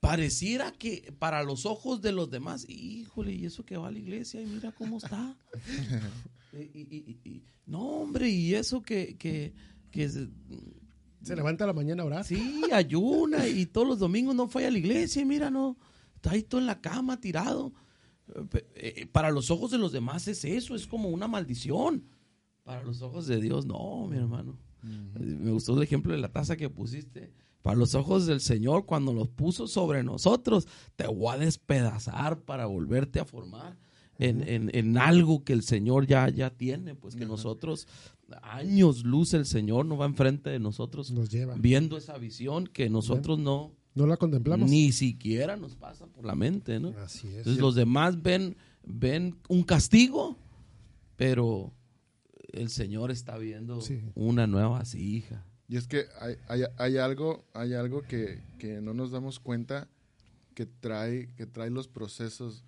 [0.00, 3.98] pareciera que para los ojos de los demás, híjole, y eso que va a la
[3.98, 5.36] iglesia y mira cómo está.
[6.54, 9.52] y, no, hombre, y eso que, que,
[9.90, 10.28] que
[11.24, 12.24] se levanta a la mañana ahora.
[12.24, 15.76] Sí, ayuna y todos los domingos no fue a la iglesia y mira, no,
[16.14, 17.72] está ahí todo en la cama tirado.
[18.54, 22.04] Eh, eh, para los ojos de los demás es eso, es como una maldición.
[22.62, 24.58] Para los ojos de Dios, no, mi hermano.
[24.82, 27.32] Me gustó el ejemplo de la taza que pusiste.
[27.62, 32.66] Para los ojos del Señor, cuando los puso sobre nosotros, te voy a despedazar para
[32.66, 33.78] volverte a formar
[34.18, 37.88] en, en, algo que el Señor ya, ya tiene, pues que nosotros,
[38.42, 41.54] años luz el Señor no va enfrente de nosotros, nos lleva.
[41.56, 43.72] viendo esa visión que nosotros no...
[43.94, 44.68] No la contemplamos.
[44.68, 46.88] Ni siquiera nos pasa por la mente, ¿no?
[46.98, 47.38] Así es.
[47.38, 50.36] Entonces los demás ven, ven un castigo,
[51.16, 51.72] pero
[52.52, 53.80] el Señor está viendo
[54.14, 55.44] una nueva vasija.
[55.68, 59.88] Y es que hay, hay, hay algo, hay algo que, que, no nos damos cuenta
[60.54, 62.64] que trae, que trae los procesos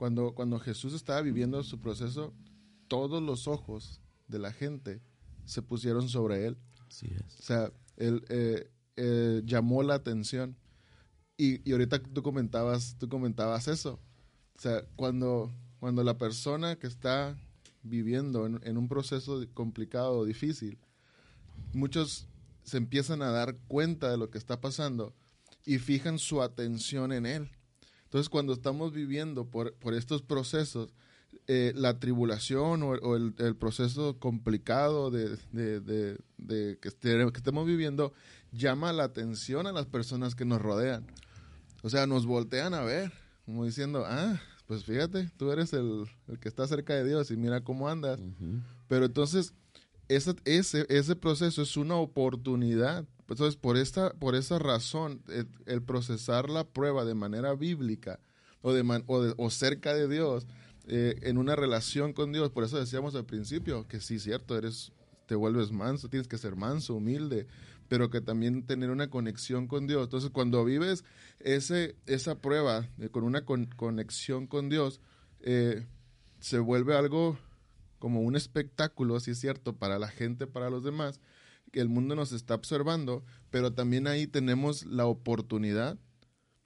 [0.00, 2.32] cuando, cuando Jesús estaba viviendo su proceso,
[2.88, 5.02] todos los ojos de la gente
[5.44, 6.56] se pusieron sobre él.
[7.38, 10.56] O sea, él eh, eh, llamó la atención.
[11.36, 14.00] Y, y, ahorita tú comentabas, tú comentabas eso.
[14.56, 17.36] O sea, cuando, cuando la persona que está
[17.82, 20.78] viviendo en, en un proceso complicado o difícil,
[21.74, 22.26] muchos
[22.62, 25.14] se empiezan a dar cuenta de lo que está pasando
[25.66, 27.50] y fijan su atención en él.
[28.10, 30.92] Entonces, cuando estamos viviendo por, estos procesos,
[31.46, 35.38] eh, la tribulación o, el, proceso complicado de,
[36.42, 38.12] que, estemos viviendo
[38.50, 41.06] llama la atención a las personas que nos rodean.
[41.84, 43.12] O sea, nos voltean a ver,
[43.44, 46.04] como diciendo, ah, pues fíjate, tú eres el,
[46.40, 48.18] que está cerca de Dios y mira cómo andas.
[48.88, 49.54] Pero entonces,
[50.08, 55.22] ese, ese, ese proceso es una oportunidad entonces, por esta, por esa razón,
[55.66, 58.20] el, procesar la prueba de manera bíblica
[58.62, 60.46] o, de o, cerca de Dios,
[60.86, 64.92] eh, en una relación con Dios, por eso decíamos al principio que sí, cierto, eres,
[65.26, 67.46] te vuelves manso, tienes que ser manso, humilde,
[67.88, 70.04] pero que también tener una conexión con Dios.
[70.04, 71.04] Entonces, cuando vives
[71.38, 75.00] ese, esa prueba con una conexión con Dios,
[75.40, 75.86] eh,
[76.40, 77.38] se vuelve algo
[77.98, 81.20] como un espectáculo, si es cierto, para la gente, para los demás,
[81.72, 85.98] el mundo nos está observando, pero también ahí tenemos la oportunidad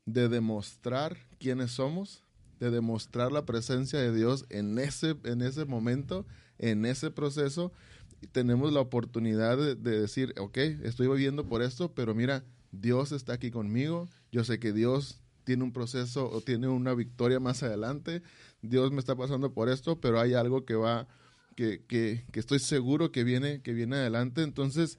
[0.07, 2.23] de demostrar quiénes somos,
[2.61, 6.27] de demostrar la presencia de Dios en ese, en ese momento,
[6.59, 7.73] en ese proceso.
[8.21, 13.35] Y tenemos la oportunidad de, decir, ok, estoy viviendo por esto, pero mira, Dios está
[13.35, 18.23] aquí conmigo, yo sé que Dios tiene un proceso o tiene una victoria más adelante,
[18.63, 21.07] Dios me está pasando por esto, pero hay algo que va
[21.55, 24.43] que, estoy seguro que viene, que viene adelante.
[24.43, 24.99] Entonces,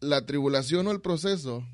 [0.00, 1.66] la tribulación o el proceso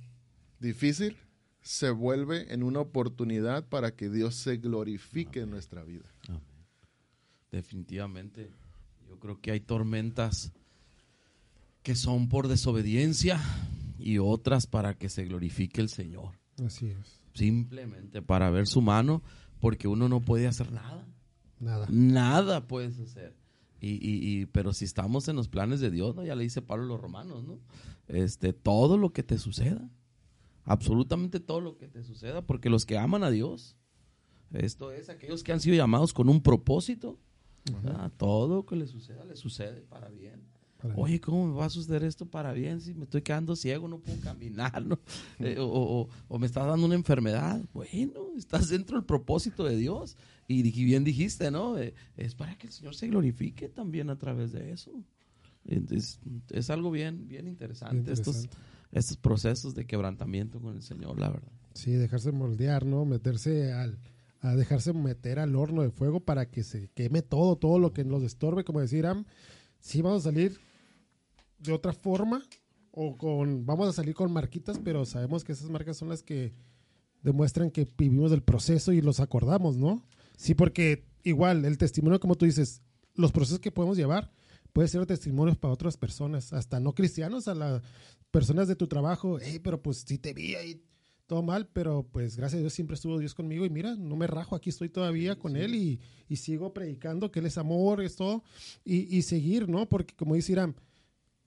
[0.61, 1.17] difícil
[1.61, 6.07] se vuelve en una oportunidad para que Dios se glorifique en nuestra vida.
[7.51, 8.51] Definitivamente.
[9.09, 10.53] Yo creo que hay tormentas
[11.83, 13.41] que son por desobediencia
[13.99, 16.39] y otras para que se glorifique el Señor.
[16.65, 17.21] Así es.
[17.35, 19.23] Simplemente para ver su mano,
[19.61, 21.07] porque uno no puede hacer nada.
[21.61, 21.87] Nada.
[21.91, 23.38] Nada puedes hacer.
[23.81, 26.25] Y, y, pero si estamos en los planes de Dios, ¿no?
[26.25, 27.61] Ya le dice Pablo a los romanos, ¿no?
[28.09, 29.89] Este, todo lo que te suceda,
[30.65, 33.77] absolutamente todo lo que te suceda, porque los que aman a Dios,
[34.53, 37.19] esto es aquellos que han sido llamados con un propósito,
[38.17, 40.43] todo lo que le suceda, le sucede para bien.
[40.95, 42.81] Oye, ¿cómo me va a suceder esto para bien?
[42.81, 44.99] Si me estoy quedando ciego, no puedo caminar, ¿no?
[45.41, 47.61] Eh, o, me está dando una enfermedad.
[47.73, 50.17] Bueno, estás dentro del propósito de Dios.
[50.47, 51.79] Y, bien dijiste, ¿no?
[51.79, 54.93] Eh, es para que el Señor se glorifique también a través de eso.
[55.65, 58.49] Entonces, es algo bien, bien interesante, Estos,
[58.93, 61.53] estos procesos de quebrantamiento con el Señor, la verdad.
[61.75, 63.05] Sí, dejarse moldear, ¿no?
[63.05, 63.99] Meterse al,
[64.41, 68.05] a dejarse meter al horno de fuego para que se queme todo, todo lo que
[68.05, 69.07] nos estorbe, como decir,
[69.81, 70.59] sí vamos a salir
[71.59, 72.43] de otra forma
[72.91, 76.53] o con, vamos a salir con marquitas, pero sabemos que esas marcas son las que
[77.23, 80.05] demuestran que vivimos el proceso y los acordamos, ¿no?
[80.37, 82.83] Sí, porque igual el testimonio, como tú dices,
[83.15, 84.31] los procesos que podemos llevar
[84.73, 87.83] puede ser testimonios para otras personas, hasta no cristianos, a las
[88.31, 90.83] personas de tu trabajo, hey, pero pues sí te vi ahí
[91.27, 94.27] todo mal, pero pues gracias a Dios siempre estuvo Dios conmigo y mira, no me
[94.27, 98.17] rajo, aquí estoy todavía con Él y, y, sigo predicando que Él es amor, es
[98.17, 98.43] todo,
[98.85, 99.89] y, y seguir, ¿no?
[99.89, 100.75] Porque como dice Irán,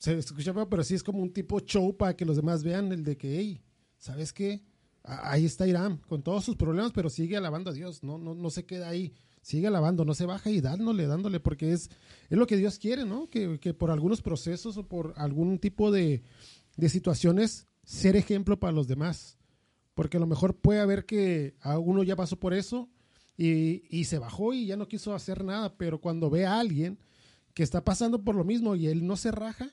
[0.02, 3.04] se escucha pero sí es como un tipo show para que los demás vean el
[3.04, 3.62] de que, hey,
[4.00, 4.64] ¿sabes qué?
[5.04, 8.50] Ahí está Irán, con todos sus problemas, pero sigue alabando a Dios, no, no, no
[8.50, 11.90] se queda ahí, sigue alabando, no se baja y dándole, dándole, porque es,
[12.30, 13.30] es lo que Dios quiere, ¿no?
[13.30, 16.24] Que, que por algunos procesos o por algún tipo de,
[16.78, 19.38] de situaciones, ser ejemplo para los demás
[19.94, 22.90] porque a lo mejor puede haber que a uno ya pasó por eso
[23.38, 27.00] y, y, se bajó y ya no quiso hacer nada, pero cuando ve a alguien
[27.54, 29.72] que está pasando por lo mismo y él no se raja,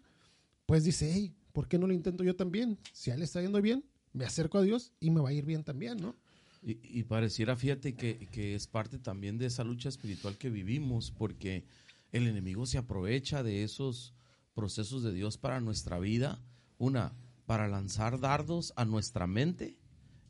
[0.68, 2.78] pues dice, hey, ¿por qué no lo intento yo también?
[2.92, 5.46] Si a él está yendo bien, me acerco a Dios y me va a ir
[5.46, 6.14] bien también, ¿no?
[6.62, 11.64] Y, pareciera, fíjate, que, que es parte también de esa lucha espiritual que vivimos, porque
[12.12, 14.12] el enemigo se aprovecha de esos
[14.52, 16.38] procesos de Dios para nuestra vida.
[16.76, 17.14] Una,
[17.46, 19.78] para lanzar dardos a nuestra mente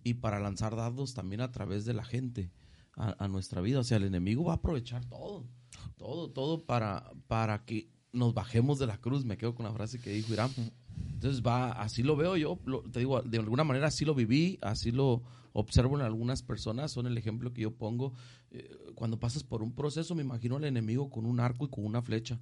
[0.05, 2.53] y para lanzar dados también a través de la gente
[2.92, 3.81] a, nuestra vida.
[3.81, 5.48] O sea, el enemigo va a aprovechar todo,
[5.96, 9.25] todo, todo para, para que nos bajemos de la cruz.
[9.25, 10.51] Me quedo con la frase que dijo Irán.
[11.12, 12.59] Entonces va, así lo veo yo,
[12.92, 17.07] te digo, de alguna manera así lo viví, así lo observo en algunas personas, son
[17.07, 18.14] el ejemplo que yo pongo.
[18.51, 21.85] Eh, cuando pasas por un proceso, me imagino al enemigo con un arco y con
[21.85, 22.40] una flecha,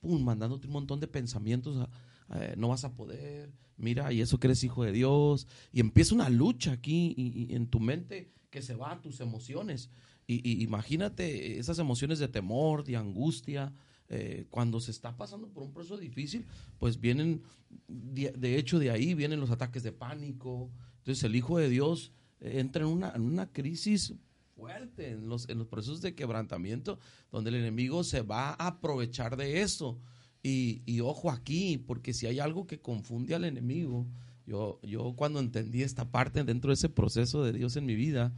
[0.00, 1.88] pum, mandándote un montón de pensamientos,
[2.34, 6.14] eh, no vas a poder, mira, y eso que eres hijo de Dios, y empieza
[6.14, 9.90] una lucha aquí y, en tu mente que se va a tus emociones.
[10.26, 13.72] Y, imagínate esas emociones de temor, de angustia,
[14.10, 16.46] eh, cuando se está pasando por un proceso difícil,
[16.78, 17.42] pues vienen,
[17.88, 20.70] de, hecho de ahí vienen los ataques de pánico.
[20.98, 24.14] Entonces el Hijo de Dios eh, entra en una, en una crisis
[24.56, 26.98] fuerte, en los, en los procesos de quebrantamiento,
[27.30, 30.00] donde el enemigo se va a aprovechar de eso.
[30.42, 34.06] Y, ojo aquí, porque si hay algo que confunde al enemigo,
[34.46, 38.32] yo, yo cuando entendí esta parte dentro de ese proceso de Dios en mi vida,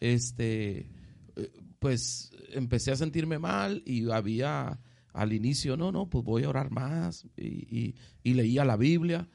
[0.00, 0.90] este,
[1.36, 4.80] eh, pues empecé a sentirme mal y había
[5.14, 9.28] al inicio, no, no, pues voy a orar más y, leía la Biblia,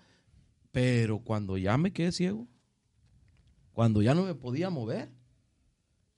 [0.72, 2.48] pero cuando ya me quedé ciego,
[3.72, 5.10] cuando ya no me podía mover,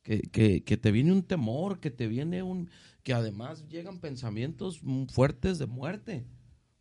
[0.02, 2.72] que, que, te viene un temor, que te viene un,
[3.04, 6.26] que además llegan pensamientos fuertes de muerte.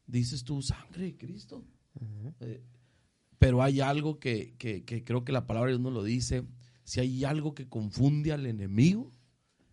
[0.06, 1.62] Dices tú, sangre de Cristo.
[2.40, 2.64] Eh,
[3.38, 4.54] pero hay algo que,
[5.04, 6.44] creo que la palabra de Dios nos lo dice.
[6.84, 9.12] Si hay algo que confunde al enemigo,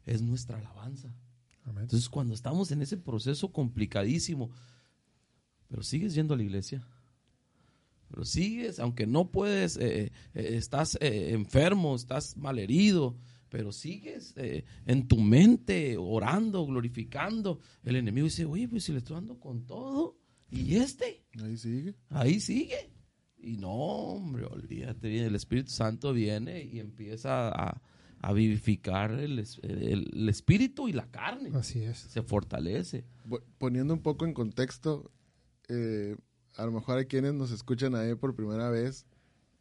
[0.06, 1.16] es nuestra alabanza.
[1.68, 4.52] Entonces, cuando estamos en ese proceso complicadísimo,
[5.68, 6.88] pero sigues yendo a la iglesia,
[8.08, 13.18] pero sigues, aunque no puedes, eh, eh, estás enfermo, estás malherido,
[13.50, 17.60] pero sigues eh, en tu mente orando, glorificando.
[17.84, 20.18] El enemigo dice, oye, pues si le estoy dando con todo,
[20.50, 21.26] ¿y este?
[21.42, 21.96] Ahí sigue.
[22.10, 22.92] Ahí sigue.
[23.38, 27.82] Y no, hombre, olvídate bien, el Espíritu Santo viene y empieza a,
[28.34, 29.40] vivificar el,
[30.30, 31.52] espíritu y la carne.
[31.54, 31.98] Así es.
[31.98, 33.06] Se fortalece.
[33.58, 35.12] Poniendo un poco en contexto,
[35.70, 36.16] eh,
[36.56, 39.06] a lo mejor hay quienes nos escuchan ahí por primera vez,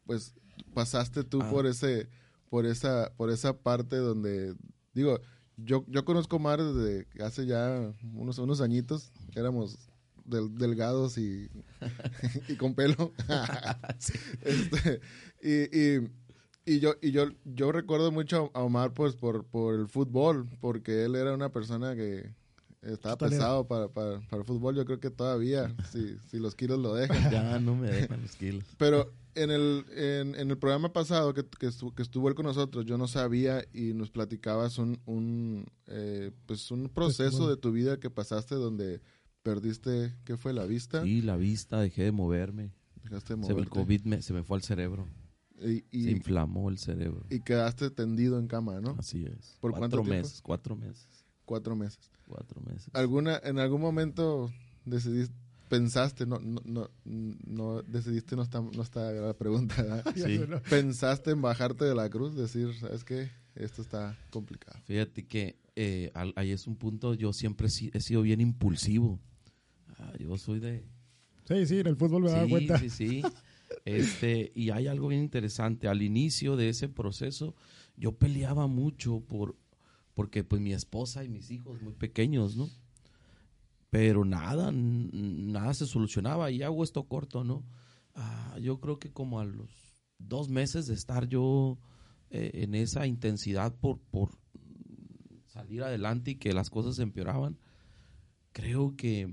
[0.05, 0.35] pues
[0.75, 1.51] pasaste tú ah.
[1.51, 2.09] por ese
[2.49, 4.55] por esa, por esa parte donde,
[4.95, 5.21] digo,
[5.57, 9.91] yo, yo conozco Mar desde hace ya unos, unos añitos, éramos
[10.25, 11.49] delgados y,
[12.49, 13.13] y con pelo.
[14.43, 15.01] Este,
[15.43, 16.09] y, y,
[16.67, 21.05] y, yo, y yo, yo recuerdo mucho a Omar pues por, por el fútbol, porque
[21.05, 22.35] él era una persona que
[22.83, 24.77] estaba pesado para, para, para, el fútbol.
[24.77, 27.31] Yo creo que todavía, si, si los kilos lo dejan.
[27.31, 28.65] Ya no me dejan los kilos.
[28.77, 33.07] Pero en el, en, el programa pasado que, que, estuvo, él con nosotros, yo no
[33.07, 38.55] sabía y nos platicabas un, un, eh, pues un proceso de tu vida que pasaste
[38.55, 39.01] donde
[39.43, 40.53] perdiste, ¿qué fue?
[40.53, 41.05] ¿La vista?
[41.05, 42.73] Sí, la vista, dejé de moverme.
[43.05, 43.61] Dejaste de moverte.
[43.61, 45.07] Se, el COVID me, se me fue al cerebro.
[45.61, 47.25] Y, se inflamó el cerebro.
[47.31, 48.97] Y quedaste tendido en cama, ¿no?
[48.99, 49.57] Así es.
[49.61, 50.41] ¿Por cuatro meses?
[50.43, 51.09] Cuatro meses.
[51.45, 52.11] Cuatro meses.
[52.29, 52.91] Cuatro meses.
[52.93, 54.51] ¿Alguna, ¿En algún momento
[54.85, 55.35] decidiste
[55.69, 56.91] pensaste, no, no, no,
[57.47, 60.41] no decidiste, no está, no está la pregunta, sí.
[60.71, 63.31] pensaste en bajarte de la cruz, decir, ¿sabes qué?
[63.55, 64.79] Esto está complicado.
[64.85, 69.19] Fíjate que eh, ahí es un punto, yo siempre he sido bien impulsivo.
[69.99, 70.85] Ah, yo soy de...
[71.49, 72.79] Sí, sí, en el fútbol me sí, cuenta.
[72.79, 73.23] Sí, sí,
[73.87, 75.87] este, y hay algo bien interesante.
[75.87, 77.55] Al inicio de ese proceso,
[77.97, 79.57] yo peleaba mucho por,
[80.13, 82.69] porque pues mi esposa y mis hijos muy pequeños, ¿no?
[83.89, 87.65] Pero nada, nada se solucionaba y hago esto corto, ¿no?
[88.17, 89.71] Ah, yo creo que como a los
[90.19, 91.79] dos meses de estar yo
[92.31, 94.31] eh, en esa intensidad por, por
[95.47, 97.57] salir adelante y que las cosas empeoraban,
[98.51, 99.29] creo que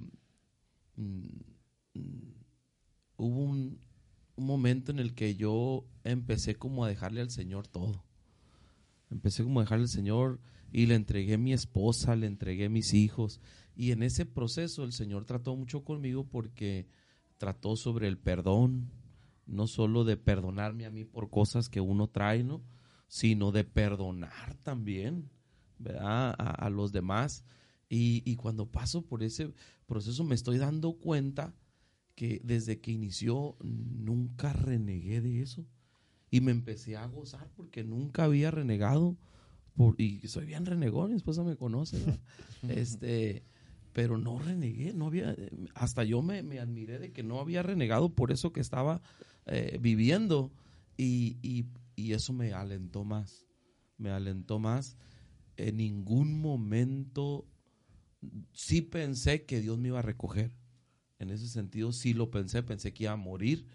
[0.96, 1.26] mm,
[1.96, 2.34] mm,
[3.18, 3.80] hubo un,
[4.36, 8.04] un momento en el que yo empecé como a dejarle al Señor todo.
[9.10, 10.40] Empecé como a dejarle al Señor
[10.72, 13.40] y le entregué mi esposa, le entregué mis hijos.
[13.76, 16.88] Y en ese proceso el Señor trató mucho conmigo porque
[17.38, 18.90] trató sobre el perdón,
[19.46, 22.64] no solo de perdonarme a mí por cosas que uno trae, ¿no?
[23.14, 25.30] sino de perdonar también
[25.78, 26.34] ¿verdad?
[26.38, 27.46] A, los demás.
[27.90, 29.54] Y, y cuando paso por ese
[29.86, 31.54] proceso me estoy dando cuenta
[32.16, 35.66] que desde que inició nunca renegué de eso.
[36.30, 39.18] Y me empecé a gozar porque nunca había renegado.
[39.76, 41.98] Por, y soy bien renegón, mi esposa me conoce.
[42.70, 43.44] este,
[43.92, 45.36] pero no renegué, no había,
[45.76, 49.02] hasta yo me, me, admiré de que no había renegado por eso que estaba
[49.46, 50.52] eh, viviendo.
[50.98, 53.46] Y, y, y eso me alentó más.
[53.98, 54.98] Me alentó más.
[55.56, 57.48] En ningún momento
[58.54, 60.52] sí pensé que Dios me iba a recoger
[61.24, 63.66] en ese sentido sí lo pensé, pensé que iba a morir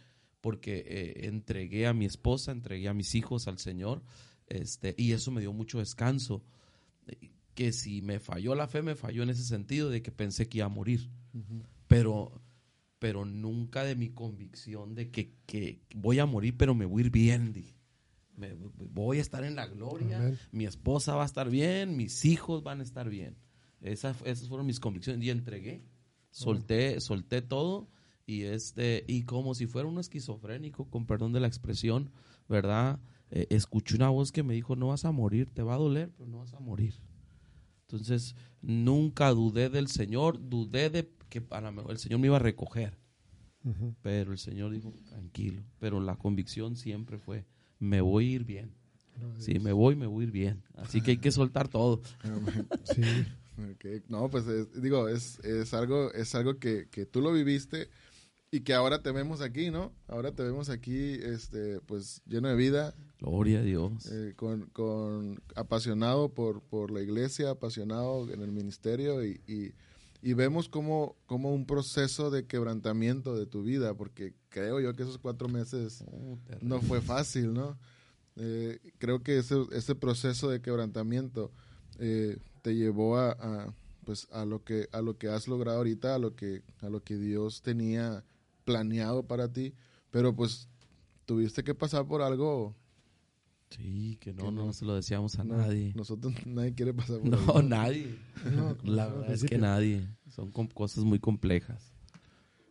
[0.41, 4.03] porque eh, entregué a mi esposa, entregué a mis hijos al Señor,
[4.47, 6.45] este, y eso me dio mucho descanso.
[7.55, 10.59] Que si me falló la fe, me falló en ese sentido de que pensé que
[10.59, 11.11] iba a morir.
[11.89, 12.41] Pero
[12.99, 17.07] pero nunca de mi convicción de que, que, voy a morir, pero me voy a
[17.07, 17.55] ir bien.
[18.37, 22.63] Me, voy a estar en la gloria, mi esposa va a estar bien, mis hijos
[22.63, 23.37] van a estar bien.
[23.81, 25.85] Esas, esas fueron mis convicciones y entregué
[26.39, 27.89] solté, solté todo
[28.27, 32.11] y este, y como si fuera un esquizofrénico, con perdón de la expresión,
[32.49, 33.01] ¿verdad?
[33.31, 36.11] Eh, escuché una voz que me dijo, no vas a morir, te va a doler,
[36.17, 36.95] pero no vas a morir.
[37.83, 42.99] Entonces, nunca dudé del Señor, dudé de que para el Señor me iba a recoger.
[44.01, 45.63] Pero el Señor dijo, tranquilo.
[45.79, 47.45] Pero la convicción siempre fue,
[47.79, 48.75] me voy a ir bien.
[49.39, 50.63] Si me voy, me voy a ir bien.
[50.75, 52.01] Así que hay que soltar todo.
[52.85, 53.03] sí.
[54.09, 54.45] No, pues
[54.81, 57.89] digo, es, es, algo, es algo que, tú lo viviste
[58.51, 59.93] y que ahora te vemos aquí, ¿no?
[60.07, 62.95] Ahora te vemos aquí, este, pues lleno de vida.
[63.21, 64.07] Gloria a Dios.
[64.07, 70.69] Eh, con, con, apasionado por, por la iglesia, apasionado en el ministerio y, y, vemos
[70.69, 75.49] como, como un proceso de quebrantamiento de tu vida, porque creo yo que esos cuatro
[75.49, 77.79] meses oh, no fue fácil, ¿no?
[78.37, 81.51] Eh, creo que ese, ese proceso de quebrantamiento
[81.99, 86.19] eh, te llevó a, pues a lo que a lo que has logrado ahorita, a
[86.19, 88.25] lo que a lo que Dios tenía
[88.65, 89.75] planeado para ti,
[90.11, 90.69] pero pues
[91.25, 92.75] tuviste que pasar por algo
[93.71, 95.93] Sí, que no, no, se lo decíamos a nadie.
[95.95, 98.19] Nosotros nadie quiere pasar por No, nadie.
[98.83, 100.09] la verdad es que nadie.
[100.29, 101.93] Son cosas muy complejas.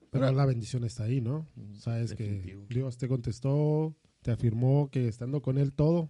[0.10, 1.46] Pero la bendición está ahí, ¿no?
[1.78, 6.10] Sabes que Dios te contestó, te afirmó que estando con Él todo,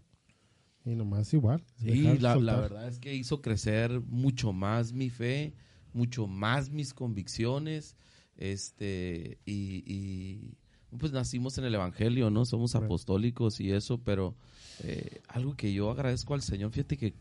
[0.91, 1.63] y nomás igual.
[1.77, 5.53] Sí, la, verdad es que hizo crecer mucho más mi fe,
[5.93, 7.97] mucho más mis convicciones.
[8.37, 10.55] Este, y,
[10.97, 12.45] pues nacimos en el Evangelio, ¿no?
[12.45, 14.35] Somos apostólicos y eso, pero
[14.83, 17.13] eh, algo que yo agradezco al Señor, fíjate que,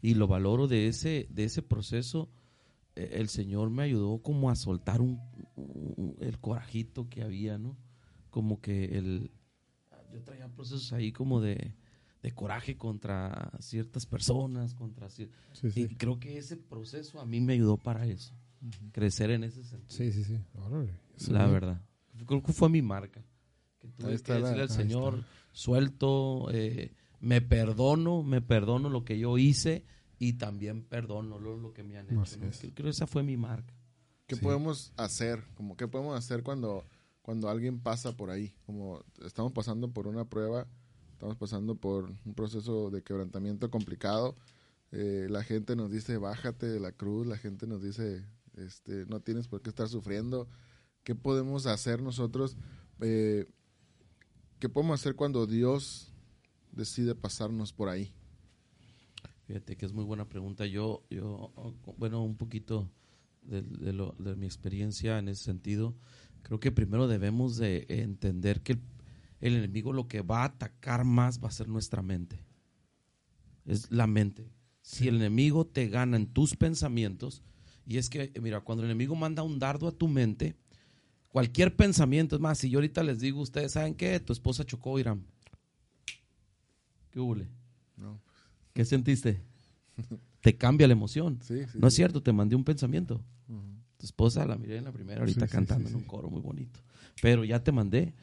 [0.00, 2.30] y lo valoro de ese, de ese proceso,
[2.96, 5.20] eh, el Señor me ayudó como a soltar un,
[6.20, 7.76] el corajito que había, ¿no?
[8.30, 9.30] Como que el,
[10.12, 11.74] yo traía procesos ahí como de,
[12.22, 15.08] de coraje contra ciertas personas, contra
[15.74, 18.34] y creo que ese proceso a mí me ayudó para eso,
[18.92, 19.88] crecer en ese sentido.
[19.88, 20.38] Sí, sí, sí.
[21.32, 21.80] La verdad.
[22.26, 23.24] Creo que fue mi marca.
[23.78, 29.38] Que tuve que decirle al Señor, suelto, eh, me perdono, me perdono lo que yo
[29.38, 29.86] hice
[30.18, 32.38] y también perdono lo, que me han hecho.
[32.38, 33.74] Creo que esa fue mi marca.
[34.26, 35.42] ¿Qué podemos hacer?
[35.54, 36.84] Como, ¿Qué podemos hacer cuando,
[37.22, 38.54] cuando alguien pasa por ahí?
[38.66, 40.68] Como estamos pasando por una prueba
[41.20, 44.38] Estamos pasando por un proceso de quebrantamiento complicado.
[44.90, 47.26] Eh, la gente nos dice, bájate de la cruz.
[47.26, 48.24] La gente nos dice,
[48.56, 50.48] este, no tienes por qué estar sufriendo.
[51.04, 52.56] ¿Qué podemos hacer nosotros?
[53.02, 53.44] Eh,
[54.60, 56.14] ¿Qué podemos hacer cuando Dios
[56.72, 58.14] decide pasarnos por ahí?
[59.46, 60.64] Fíjate que es muy buena pregunta.
[60.64, 61.52] Yo, yo
[61.98, 62.90] bueno, un poquito
[63.42, 63.62] de,
[64.36, 65.94] mi experiencia en ese sentido,
[66.40, 68.80] creo que primero debemos de entender que el,
[69.40, 72.44] enemigo lo que va a atacar más va a ser nuestra mente.
[73.64, 74.50] Es la mente.
[74.82, 77.42] Si el enemigo te gana en tus pensamientos,
[77.86, 80.56] y es que, mira, cuando el enemigo manda un dardo a tu mente,
[81.28, 84.98] cualquier pensamiento, es más, si yo ahorita les digo, ustedes saben qué, tu esposa chocó,
[84.98, 85.24] Irán.
[87.10, 87.36] ¿Qué hubo?
[87.96, 88.20] No.
[88.72, 89.42] ¿Qué sentiste?
[90.40, 91.38] te cambia la emoción.
[91.74, 93.22] no es cierto, te mandé un pensamiento.
[93.96, 96.80] Tu esposa la miré en la primera, ahorita cantando en un coro muy bonito.
[97.20, 98.14] Pero ya te mandé.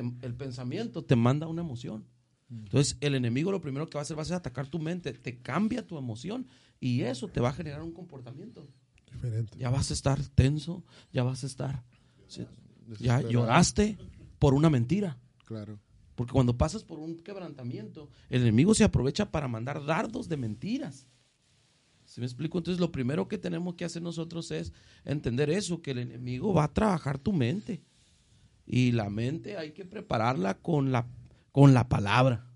[0.00, 2.06] El pensamiento te manda una emoción.
[2.50, 5.12] Entonces, el enemigo lo primero que va a hacer va a ser atacar tu mente,
[5.12, 6.46] te cambia tu emoción
[6.78, 8.68] y eso te va a generar un comportamiento.
[9.10, 9.58] Diferente.
[9.58, 11.84] Ya vas a estar tenso, ya vas a estar.
[12.98, 13.96] Ya lloraste
[14.38, 15.18] por una mentira.
[15.44, 15.78] Claro.
[16.14, 21.06] Porque cuando pasas por un quebrantamiento, el enemigo se aprovecha para mandar dardos de mentiras.
[22.04, 22.58] ¿Se me explico?
[22.58, 24.72] Entonces lo primero que tenemos que hacer nosotros es
[25.04, 27.82] entender eso, que el enemigo va a trabajar tu mente.
[28.66, 31.06] Y la mente hay que prepararla con la,
[31.52, 32.46] con la palabra.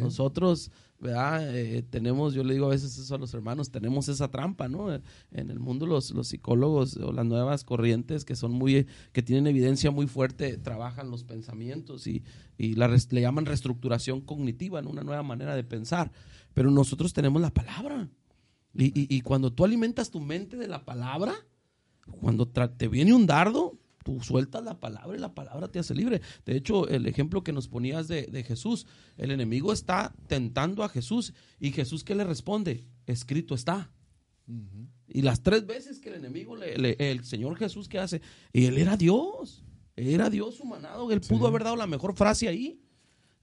[0.00, 0.70] Nosotros
[1.02, 1.56] ¿verdad?
[1.56, 4.94] Eh, tenemos, yo le digo a veces eso a los hermanos, tenemos esa trampa, ¿no?
[4.94, 9.48] En el mundo los, los psicólogos o las nuevas corrientes que son muy, que tienen
[9.48, 12.22] evidencia muy fuerte, trabajan los pensamientos y,
[12.56, 14.90] y la, le llaman reestructuración cognitiva, ¿no?
[14.90, 16.12] Una nueva manera de pensar.
[16.54, 18.08] Pero nosotros tenemos la palabra.
[18.72, 21.34] Y, y, y cuando tú alimentas tu mente de la palabra,
[22.20, 26.20] cuando te viene un dardo, Tú sueltas la palabra y la palabra te hace libre.
[26.44, 28.86] De hecho, el ejemplo que nos ponías de, Jesús,
[29.16, 32.84] el enemigo está tentando a Jesús y Jesús ¿qué le responde?
[33.06, 33.90] Escrito está.
[35.08, 38.20] Y las tres veces que el enemigo, le, el Señor Jesús, ¿qué hace?
[38.52, 39.64] Y él era Dios,
[39.96, 42.80] era Dios humanado, él pudo haber dado la mejor frase ahí.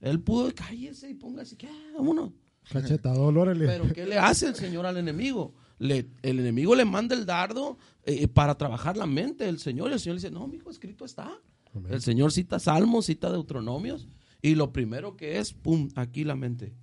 [0.00, 1.68] Él pudo, cállese y póngase, ¿qué?
[1.94, 2.32] Vámonos.
[2.70, 5.54] Cachetado, Pero ¿qué le hace el Señor al enemigo?
[5.80, 9.90] Le, el enemigo le manda el dardo eh, para trabajar la mente del Señor.
[9.90, 11.40] Y el Señor le dice, no, mi hijo, escrito está.
[11.88, 14.06] El Señor cita salmos, cita deuteronomios.
[14.42, 16.74] Y lo primero que es, pum, aquí la mente.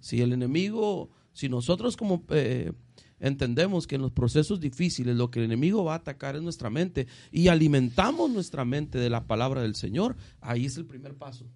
[0.00, 2.72] Si el enemigo, si nosotros como eh,
[3.20, 6.70] entendemos que en los procesos difíciles lo que el enemigo va a atacar es nuestra
[6.70, 11.46] mente y alimentamos nuestra mente de la palabra del Señor, ahí es el primer paso.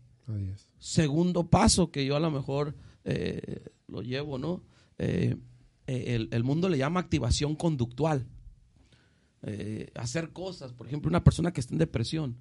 [0.78, 2.74] Segundo paso que yo a lo mejor
[3.04, 4.62] eh, lo llevo, ¿no?
[5.86, 8.26] El, mundo le llama activación conductual.
[9.42, 12.36] Eh, hacer cosas, por ejemplo, una persona que está en depresión,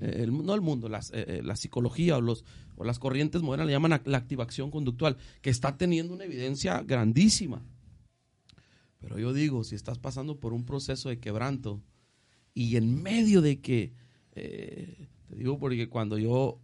[0.00, 2.44] eh, no el mundo, eh, la psicología o, los,
[2.76, 7.62] o las corrientes modernas le llaman la activación conductual, que está teniendo una evidencia grandísima.
[8.98, 11.80] Pero yo digo, si estás pasando por un proceso de quebranto
[12.52, 13.94] y en medio de que,
[14.34, 16.60] te digo porque cuando yo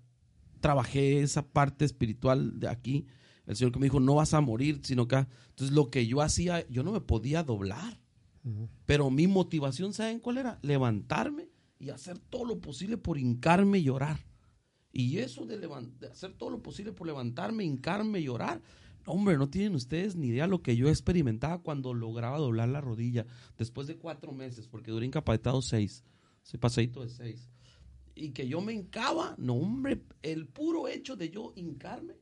[0.61, 3.07] trabajé esa parte espiritual de aquí,
[3.47, 5.16] el Señor que me dijo, no vas a morir, sino que...
[5.16, 8.01] Entonces lo que yo hacía, yo no me podía doblar.
[8.84, 10.59] Pero mi motivación, ¿saben cuál era?
[10.62, 11.49] Levantarme
[11.80, 14.20] y hacer todo lo posible por hincarme y llorar.
[14.92, 15.61] Y eso de,
[16.11, 18.62] hacer todo lo posible por levantarme, hincarme y llorar,
[19.05, 23.26] hombre, no tienen ustedes ni idea lo que yo experimentaba cuando lograba doblar la rodilla
[23.59, 26.03] después de cuatro meses, porque duré incapacitado seis,
[26.44, 27.51] ese pasadito de seis.
[28.14, 32.14] Y que yo me hincaba, no, hombre, el puro hecho de yo hincarme.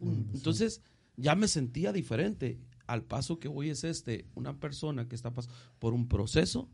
[0.00, 0.82] Entonces
[1.16, 5.56] ya me sentía diferente al paso que hoy es este, una persona que está pasando
[5.78, 6.68] por un proceso,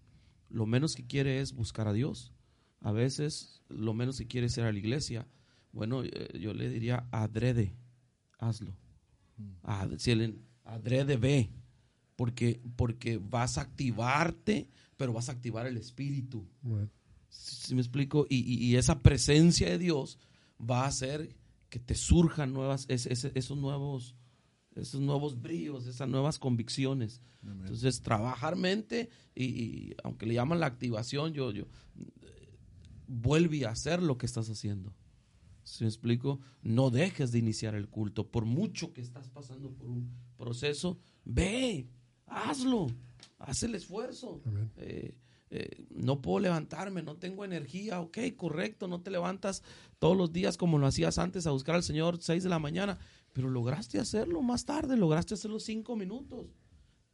[0.49, 2.33] lo menos que quiere es buscar a Dios.
[2.81, 5.27] A veces lo menos que quiere es ir a la iglesia.
[5.73, 7.75] Bueno, eh, yo le diría adrede,
[8.39, 8.77] hazlo.
[10.65, 11.51] Adrede ve,
[12.17, 16.47] porque, porque vas a activarte, pero vas a activar el espíritu.
[17.29, 18.27] Si, me explico?
[18.29, 20.19] Y, esa presencia de Dios
[20.59, 21.37] va a hacer
[21.69, 24.17] que te surjan nuevas, esos nuevos
[24.77, 27.23] esos nuevos brillos, esas nuevas convicciones.
[27.43, 31.67] Entonces, trabajar mente y, aunque le llaman la activación, yo, yo
[33.07, 34.95] vuelve a hacer lo que estás haciendo.
[35.63, 36.41] Si me explico?
[36.63, 38.31] No dejes de iniciar el culto.
[38.31, 41.89] Por mucho que estás pasando por un proceso, ve,
[42.27, 42.87] hazlo,
[43.39, 44.43] haz el esfuerzo.
[44.77, 45.17] Eh,
[45.51, 49.63] eh, no puedo levantarme, no tengo energía, ok, correcto, no te levantas
[49.99, 52.99] todos los días como lo hacías antes a buscar al Señor 6 de la mañana,
[53.33, 56.47] pero lograste hacerlo más tarde, lograste hacerlo cinco minutos.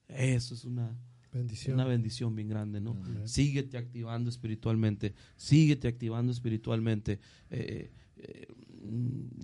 [0.08, 0.96] Eso es una
[1.32, 2.96] bendición, una bendición bien grande, ¿no?
[3.24, 7.20] Síguete activando espiritualmente, síguete activando espiritualmente.
[7.50, 8.46] Eh, eh,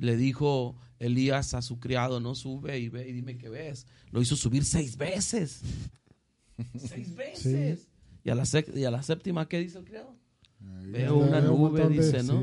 [0.00, 3.86] le dijo Elías a su criado, no sube y ve y dime qué ves.
[4.10, 5.62] Lo hizo subir seis veces.
[6.78, 7.87] seis veces.
[8.28, 10.14] Y, a la y a la séptima, ¿qué dice el criado?
[10.60, 12.42] Veo una nube, dice, ¿no?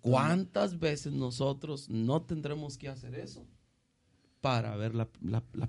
[0.00, 3.46] ¿Cuántas veces nosotros no tendremos que hacer eso?
[4.40, 5.08] para ver la,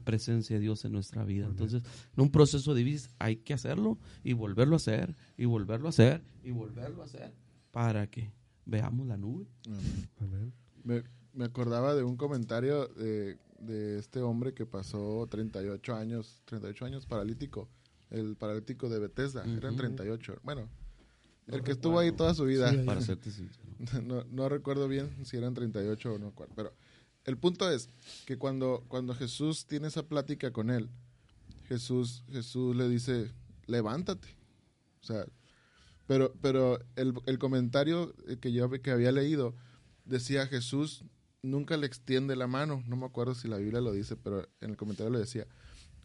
[0.04, 1.48] presencia de Dios en nuestra vida.
[1.48, 1.82] Entonces,
[2.16, 6.22] en un proceso difícil hay que hacerlo y volverlo a hacer y volverlo a hacer
[6.44, 7.34] y volverlo a hacer
[7.72, 8.32] para que
[8.66, 9.48] veamos la nube.
[10.84, 11.02] Me,
[11.34, 13.40] me, acordaba de un comentario de,
[13.98, 17.70] este hombre que pasó 38 años, 38 años paralítico,
[18.10, 20.40] el paralítico de Bethesda, eran 38.
[20.44, 20.70] Bueno,
[21.48, 22.72] el que estuvo ahí toda su vida.
[22.86, 23.02] para
[24.04, 26.74] no, no recuerdo bien si eran 38 o no, pero
[27.26, 27.90] el punto es
[28.26, 30.90] que cuando, cuando Jesús tiene esa plática con él,
[31.68, 33.32] Jesús, Jesús le dice,
[33.66, 34.30] levántate.
[35.02, 35.26] O sea,
[36.08, 39.54] pero, pero el, el comentario que yo que había leído
[40.06, 41.04] decía Jesús
[41.42, 42.84] nunca le extiende la mano.
[42.88, 45.48] No me acuerdo si la Biblia lo dice, pero en el comentario lo decía.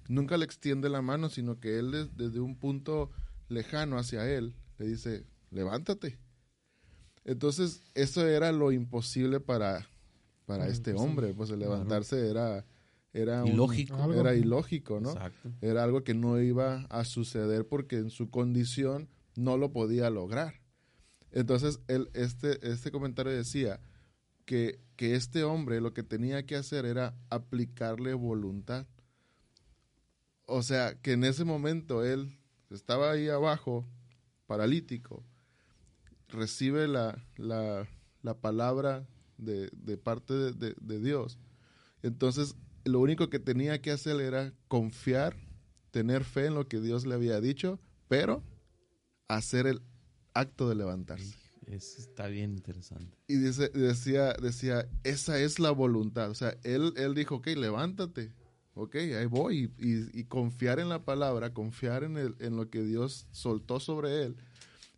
[0.08, 3.10] Nunca le extiende la mano, sino que él desde un punto
[3.48, 6.18] lejano hacia él le dice, levántate.
[7.24, 9.88] Entonces, eso era lo imposible para,
[10.46, 12.64] para este pues hombre, pues el levantarse era
[13.12, 15.14] era ilógico, era ilógico, ¿no?
[15.60, 20.54] Era algo que no iba a suceder porque en su condición no lo podía lograr.
[21.30, 23.80] Entonces, él, este, este comentario decía
[24.44, 28.86] que, que este hombre lo que tenía que hacer era aplicarle voluntad.
[30.46, 32.38] O sea, que en ese momento él
[32.70, 33.86] estaba ahí abajo,
[34.46, 35.24] paralítico,
[36.28, 37.86] recibe la, la,
[38.22, 41.38] la palabra de, parte de, Dios.
[42.02, 45.36] Entonces, lo único que tenía que hacer era confiar,
[45.90, 48.42] tener fe en lo que Dios le había dicho, pero
[49.28, 49.82] hacer el
[50.34, 51.36] acto de levantarse.
[51.66, 53.16] Eso está bien interesante.
[53.28, 56.30] Y dice, decía, decía, esa es la voluntad.
[56.30, 58.32] O sea, él, él dijo, ok, levántate.
[58.74, 59.70] Ok, ahí voy.
[59.78, 64.36] Y, confiar en la palabra, confiar en, el, en lo que Dios soltó sobre él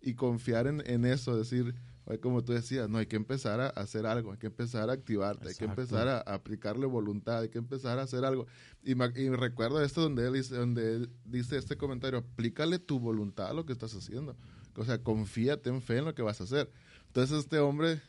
[0.01, 1.75] y confiar en, en eso, decir,
[2.21, 5.49] como tú decías, no hay que empezar a hacer algo, hay que empezar a activarte,
[5.49, 8.47] hay que empezar a, aplicarle voluntad, hay que empezar a hacer algo.
[8.83, 13.49] Y, me, recuerdo esto donde él, dice, donde él dice este comentario, aplícale tu voluntad
[13.49, 14.37] a lo que estás haciendo.
[14.77, 16.71] O sea, confía, ten fe en lo que vas a hacer.
[17.07, 18.03] Entonces este hombre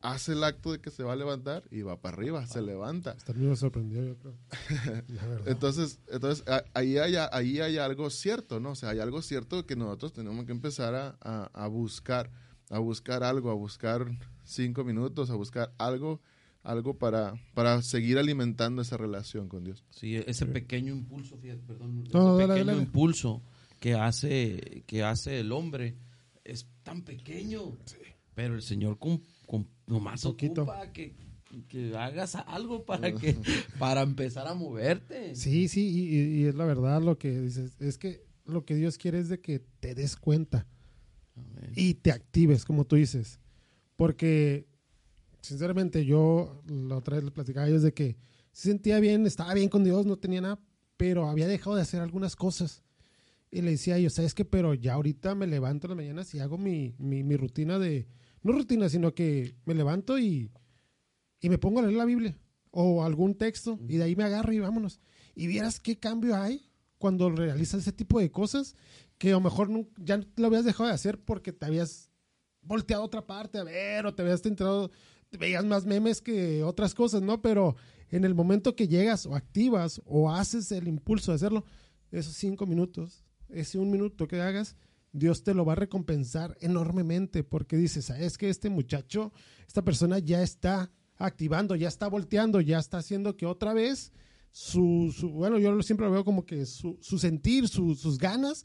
[0.00, 3.12] hace el acto de que se va a levantar y va para arriba, se levanta.
[3.12, 4.34] Hasta me sorprendió, yo creo.
[5.46, 6.44] entonces, entonces
[6.74, 8.70] ahí, hay, ahí hay algo cierto, ¿no?
[8.70, 12.30] O sea, hay algo cierto que nosotros tenemos que empezar a, a buscar
[12.70, 14.06] a buscar algo, a buscar
[14.44, 16.20] cinco minutos, a buscar algo,
[16.62, 19.84] algo para, para seguir alimentando esa relación con Dios.
[19.90, 23.42] Sí, ese pequeño impulso, fíjate, perdón, ese pequeño impulso
[23.80, 25.96] que hace, que hace el hombre
[26.44, 27.76] es tan pequeño,
[28.34, 29.20] pero el Señor con,
[29.86, 31.14] nomás ocupa que,
[31.68, 33.36] que hagas algo para que
[33.78, 35.34] para empezar a moverte.
[35.34, 38.98] Sí, sí, y, y, es la verdad lo que dices, es que lo que Dios
[38.98, 40.66] quiere es de que te des cuenta
[41.74, 43.38] y te actives, como tú dices.
[43.96, 44.66] Porque,
[45.40, 48.16] sinceramente, yo la otra vez le platicaba a ellos de que
[48.52, 50.60] se sentía bien, estaba bien con Dios, no tenía nada,
[50.96, 52.82] pero había dejado de hacer algunas cosas.
[53.50, 54.44] Y le decía a ellos, ¿sabes qué?
[54.44, 58.06] Pero ya ahorita me levanto en las mañanas y hago mi, mi, rutina de,
[58.42, 60.50] no rutina, sino que me levanto y,
[61.40, 62.38] y me pongo a leer la Biblia
[62.70, 65.00] o algún texto y de ahí me agarro y vámonos.
[65.34, 68.76] Y vieras qué cambio hay cuando realizas ese tipo de cosas
[69.18, 69.68] que a lo mejor
[69.98, 72.10] ya lo habías dejado de hacer porque te habías
[72.62, 74.90] volteado a otra parte a ver o te habías entrado,
[75.30, 77.40] te veías más memes que otras cosas, ¿no?
[77.42, 77.76] Pero
[78.10, 81.64] en el momento que llegas o activas o haces el impulso de hacerlo,
[82.10, 84.76] esos cinco minutos, ese un minuto que hagas,
[85.12, 89.32] Dios te lo va a recompensar enormemente porque dices, es que este muchacho,
[89.66, 94.12] esta persona ya está activando, ya está volteando, ya está haciendo que otra vez
[94.52, 98.64] su, bueno, yo siempre lo veo como que su, sentir, sus ganas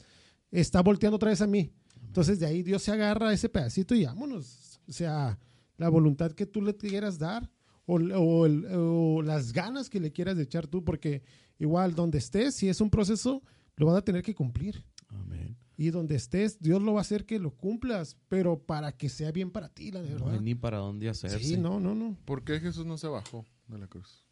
[0.50, 1.72] está volteando otra vez a mí.
[2.06, 4.80] Entonces de ahí Dios se agarra ese pedacito y vámonos.
[4.88, 5.38] O sea,
[5.76, 7.50] la voluntad que tú le quieras dar
[7.86, 11.22] o, o, las ganas que le quieras echar tú, porque
[11.58, 13.42] igual donde estés, si es un proceso,
[13.76, 14.84] lo vas a tener que cumplir.
[15.08, 15.56] Amén.
[15.78, 19.30] Y donde estés, Dios lo va a hacer que lo cumplas, pero para que sea
[19.30, 20.32] bien para ti, la verdad.
[20.32, 21.38] No ni para dónde hacerse.
[21.38, 22.16] Sí, no, no, no.
[22.24, 24.24] ¿Por qué Jesús no se bajó de la cruz?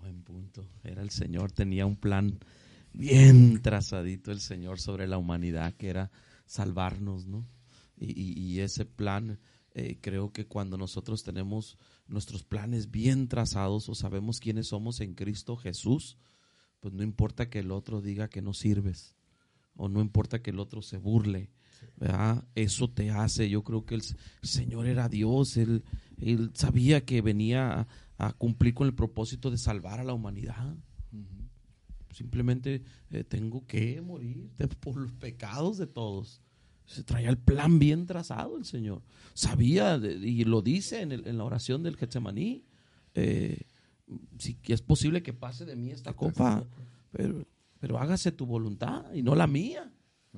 [0.00, 0.68] Buen punto.
[0.82, 2.38] Era el Señor, tenía un plan
[2.92, 6.10] bien trazadito el Señor sobre la humanidad, que era
[6.44, 7.46] salvarnos, ¿no?
[7.96, 9.38] Y, ese plan,
[9.72, 15.14] eh, creo que cuando nosotros tenemos nuestros planes bien trazados o sabemos quiénes somos en
[15.14, 16.18] Cristo Jesús,
[16.80, 19.14] pues no importa que el otro diga que no sirves
[19.76, 21.50] o no importa que el otro se burle,
[21.96, 22.44] ¿verdad?
[22.54, 24.02] Eso te hace, yo creo que el,
[24.42, 25.84] Señor era Dios, él,
[26.18, 27.86] él sabía que venía
[28.18, 30.76] a, cumplir con el propósito de salvar a la humanidad.
[32.10, 34.48] Simplemente eh, tengo que morir
[34.80, 36.40] por los pecados de todos.
[36.86, 39.02] Se traía el plan bien trazado el Señor.
[39.34, 42.64] Sabía, y lo dice en, la oración del Getsemaní,
[43.14, 43.62] eh,
[44.38, 46.64] si es posible que pase de mí esta copa,
[47.10, 47.46] pero,
[47.84, 49.92] pero hágase tu voluntad y no la mía.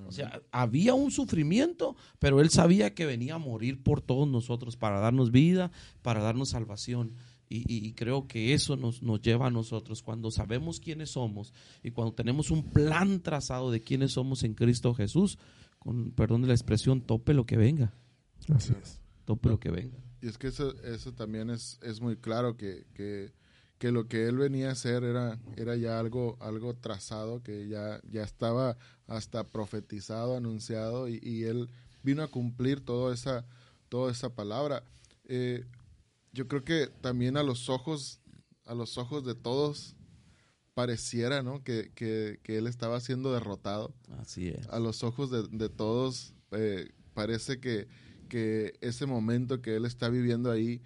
[0.05, 4.77] O sea, había un sufrimiento, pero él sabía que venía a morir por todos nosotros,
[4.77, 5.71] para darnos vida,
[6.03, 7.15] para darnos salvación.
[7.49, 12.15] Y, creo que eso nos, nos, lleva a nosotros cuando sabemos quiénes somos y cuando
[12.15, 15.39] tenemos un plan trazado de quiénes somos en Cristo Jesús,
[15.79, 17.95] con perdón de la expresión, tope lo que venga.
[18.53, 19.01] Así es.
[19.25, 19.99] Tope lo que venga.
[20.21, 23.33] Y es que eso, eso también es, es muy claro que, que,
[23.79, 28.01] que, lo que él venía a hacer era, era ya algo, algo trazado, que ya,
[28.11, 31.69] ya estaba hasta profetizado, anunciado, y, y él
[32.03, 33.45] vino a cumplir toda esa,
[33.89, 34.85] toda esa palabra.
[35.25, 35.65] Eh,
[36.33, 38.21] yo creo que también a los ojos,
[38.65, 39.97] a los ojos de todos,
[40.75, 41.65] pareciera, ¿no?
[41.65, 43.95] Que, que, que él estaba siendo derrotado.
[44.19, 44.69] Así es.
[44.69, 47.89] A los ojos de, de todos, eh, parece que,
[48.29, 50.83] que ese momento que él está viviendo ahí,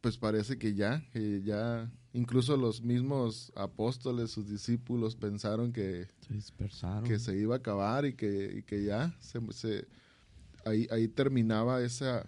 [0.00, 6.34] pues parece que ya, que ya, incluso los mismos apóstoles, sus discípulos, pensaron que se
[6.34, 7.04] dispersaron.
[7.04, 9.86] que se iba a acabar y que, y que ya se, se,
[10.64, 12.26] ahí, ahí terminaba esa,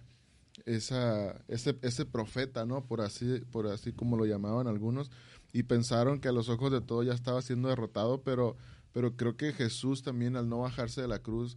[0.66, 2.84] esa, ese, ese profeta, ¿no?
[2.84, 5.10] Por así, por así como lo llamaban algunos,
[5.52, 8.56] y pensaron que a los ojos de todos ya estaba siendo derrotado, pero,
[8.92, 11.56] pero creo que Jesús también al no bajarse de la cruz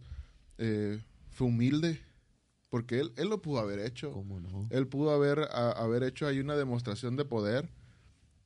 [0.58, 1.00] eh,
[1.30, 2.00] fue humilde,
[2.70, 4.10] porque él, él lo pudo haber hecho.
[4.10, 4.66] ¿Cómo no?
[4.70, 7.68] Él pudo haber, a, haber hecho ahí una demostración de poder,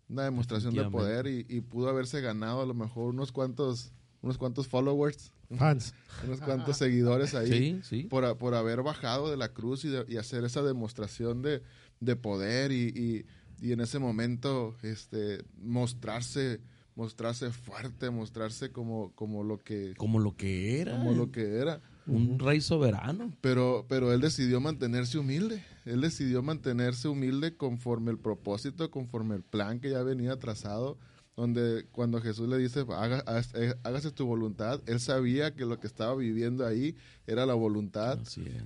[0.08, 3.92] una demostración de poder y, y, pudo haberse ganado a lo mejor unos cuantos,
[4.22, 5.94] unos cuantos followers, fans,
[6.26, 8.02] unos cuantos seguidores ahí Sí, sí.
[8.04, 11.62] por, por haber bajado de la cruz y, de- y hacer esa demostración de,
[12.00, 13.26] de poder y, y-
[13.60, 16.60] y en ese momento este mostrarse
[16.94, 20.92] mostrarse fuerte mostrarse como como lo que Como lo que era.
[20.92, 23.32] como lo que era Un rey soberano.
[23.40, 29.42] pero pero él decidió mantenerse humilde él decidió mantenerse humilde conforme el propósito conforme el
[29.42, 30.98] plan que ya venía trazado
[31.36, 35.78] donde cuando Jesús le dice "Haga- haz- eh, hágase tu voluntad él sabía que lo
[35.80, 38.18] que estaba viviendo ahí era la voluntad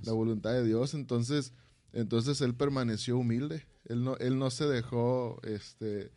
[0.05, 1.53] la voluntad de Dios, entonces,
[1.93, 6.11] entonces él permaneció humilde, él no, él no se dejó este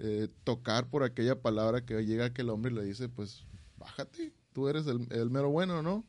[0.00, 3.44] eh, tocar por aquella palabra que llega aquel hombre y le dice, pues,
[3.78, 6.04] bájate, tú eres el, el mero bueno, ¿no?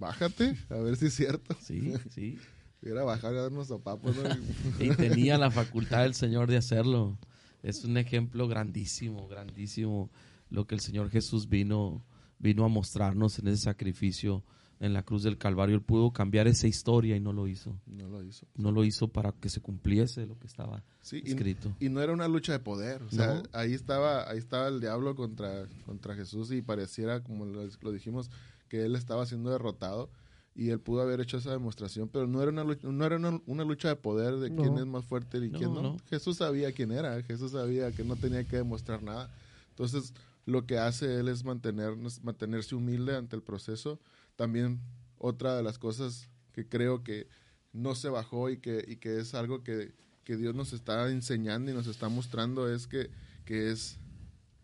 [0.00, 1.56] Bájate, a ver si es cierto.
[1.60, 2.38] Sí, sí.
[2.82, 4.22] Era bajar a darnos sopapos, ¿no?
[4.80, 7.18] Y tenía la facultad del Señor de hacerlo.
[7.62, 10.10] Es un ejemplo grandísimo, grandísimo
[10.50, 12.04] lo que el Señor Jesús vino,
[12.38, 14.44] vino a mostrarnos en ese sacrificio
[14.80, 15.74] en la cruz del Calvario.
[15.74, 17.76] Él pudo cambiar esa historia y no lo hizo.
[17.86, 18.46] no lo hizo.
[18.54, 21.74] No lo hizo para que se cumpliese lo que estaba Sí, y, escrito.
[21.80, 23.42] y no era una lucha de poder, o sea, No.
[23.52, 28.30] ahí estaba ahí estaba el diablo contra, contra Jesús y pareciera, como lo, lo dijimos,
[28.68, 30.10] que él estaba siendo derrotado
[30.58, 33.40] y él pudo haber hecho esa demostración, pero no era una lucha, no era una,
[33.46, 34.60] una lucha de poder de No.
[34.60, 35.82] quién es más fuerte y No, quién no.
[35.82, 35.96] no.
[36.10, 39.30] Jesús sabía quién era, Jesús sabía que no tenía que demostrar nada.
[39.70, 40.12] Entonces,
[40.46, 44.00] lo que hace él es mantenernos, mantenerse humilde ante el proceso.
[44.34, 44.80] También
[45.16, 47.28] otra de las cosas que creo que
[47.72, 49.94] no se bajó y que, y que es algo que,
[50.24, 53.10] que Dios nos está enseñando y nos está mostrando es que,
[53.44, 53.96] que es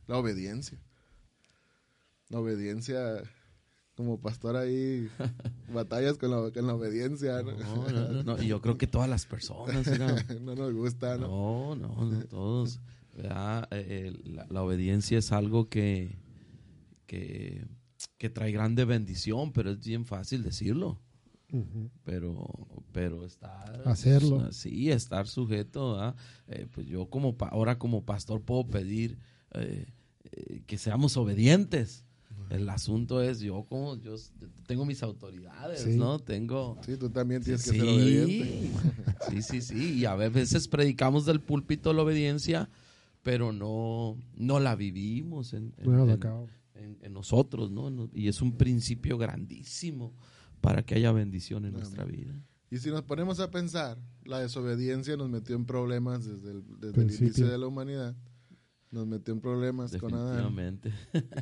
[0.09, 0.77] la obediencia.
[2.31, 3.23] La obediencia,
[3.97, 5.09] como pastor ahí,
[5.73, 7.43] batallas con la, con la obediencia.
[7.43, 7.53] ¿no?
[7.53, 8.43] No, no, no, no.
[8.43, 9.87] Y yo creo que todas las personas,
[10.43, 11.75] no nos gusta, ¿no?
[11.77, 12.81] No, no, no, todos.
[13.17, 13.29] Eh,
[13.71, 16.19] eh, la, la obediencia es algo que,
[17.07, 17.65] que,
[18.19, 21.01] que trae grande bendición, pero es bien fácil decirlo.
[22.03, 22.49] Pero,
[22.91, 23.83] pero estar...
[23.87, 24.51] Hacerlo.
[24.51, 26.13] Sí, estar sujeto.
[26.49, 29.19] Eh, pues yo como pa- ahora como pastor puedo pedir
[29.53, 29.87] eh,
[30.33, 32.05] eh, que seamos obedientes.
[32.51, 34.15] El asunto es yo como yo
[34.67, 35.97] tengo mis autoridades, Sí.
[35.97, 36.19] ¿no?
[36.19, 38.71] Tengo Sí, tú también tienes que sí, ser obediente.
[39.31, 39.93] sí, sí, sí.
[40.01, 42.69] Y a veces predicamos del púlpito la obediencia,
[43.23, 46.07] pero no, no la vivimos en, en- Bueno,
[46.75, 48.11] en- en- nosotros, ¿no?
[48.13, 50.13] Y es un principio grandísimo
[50.61, 52.35] para que haya bendición en nuestra vida.
[52.71, 57.03] Y si nos ponemos a pensar, la desobediencia nos metió en problemas desde el, desde
[57.03, 58.15] el inicio de la humanidad.
[58.95, 60.43] Nos metió en problemas con Adán.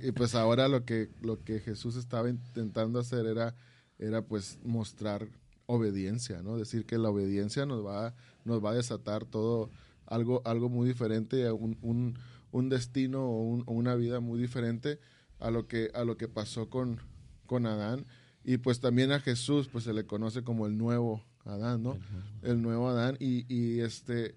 [0.03, 3.55] Y pues ahora lo que, lo que Jesús estaba intentando hacer era,
[3.99, 5.29] era pues mostrar
[5.67, 6.57] obediencia, ¿no?
[6.57, 9.71] Decir que la obediencia nos va, nos va a desatar todo
[10.07, 12.19] algo, algo muy diferente, un, un,
[12.51, 14.99] un destino o, un- una vida muy diferente
[15.39, 17.01] a lo que, a lo que pasó con,
[17.47, 18.07] con Adán.
[18.45, 21.99] Y pues también a Jesús, pues se le conoce como el nuevo Adán, ¿no?
[22.43, 23.17] El nuevo Adán.
[23.21, 24.35] Y, y este,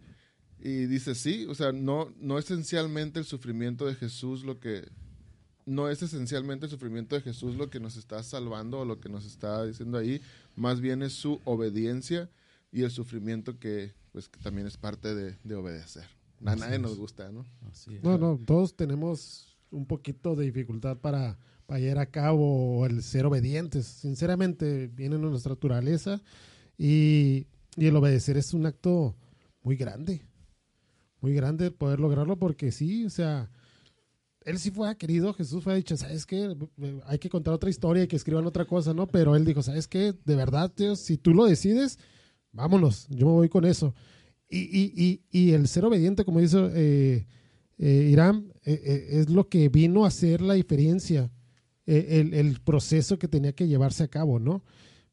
[0.60, 4.88] y dice, sí, o sea, no, no esencialmente el sufrimiento de Jesús lo que,
[5.66, 9.10] no es esencialmente el sufrimiento de Jesús lo que nos está salvando o lo que
[9.10, 10.22] nos está diciendo ahí,
[10.56, 12.30] más bien es su obediencia
[12.72, 16.06] y el sufrimiento que, pues, que también es parte de, de obedecer.
[16.45, 17.45] A nadie nos gusta, ¿no?
[18.03, 23.26] No, no, todos tenemos un poquito de dificultad para, para llevar a cabo el ser
[23.26, 23.86] obedientes.
[23.88, 26.22] Sinceramente, viene en nuestra naturaleza
[26.78, 29.16] y, y el obedecer es un acto
[29.64, 30.22] muy grande.
[31.26, 33.49] Muy grande poder lograrlo porque sí, o sea,
[34.41, 36.55] él sí fue querido, Jesús fue dicho, ¿sabes qué?
[37.07, 39.07] Hay que contar otra historia y que escriban otra cosa, ¿no?
[39.07, 40.13] Pero él dijo, ¿sabes qué?
[40.23, 41.97] De verdad, Dios, si tú lo decides,
[42.51, 43.95] vámonos, yo me voy con eso.
[44.47, 47.26] Y, y, y, y el ser obediente, como dice eh,
[47.80, 51.32] eh, Irán, eh, es lo que vino a hacer la diferencia,
[51.88, 54.63] el, el, proceso que tenía que llevarse a cabo, ¿no?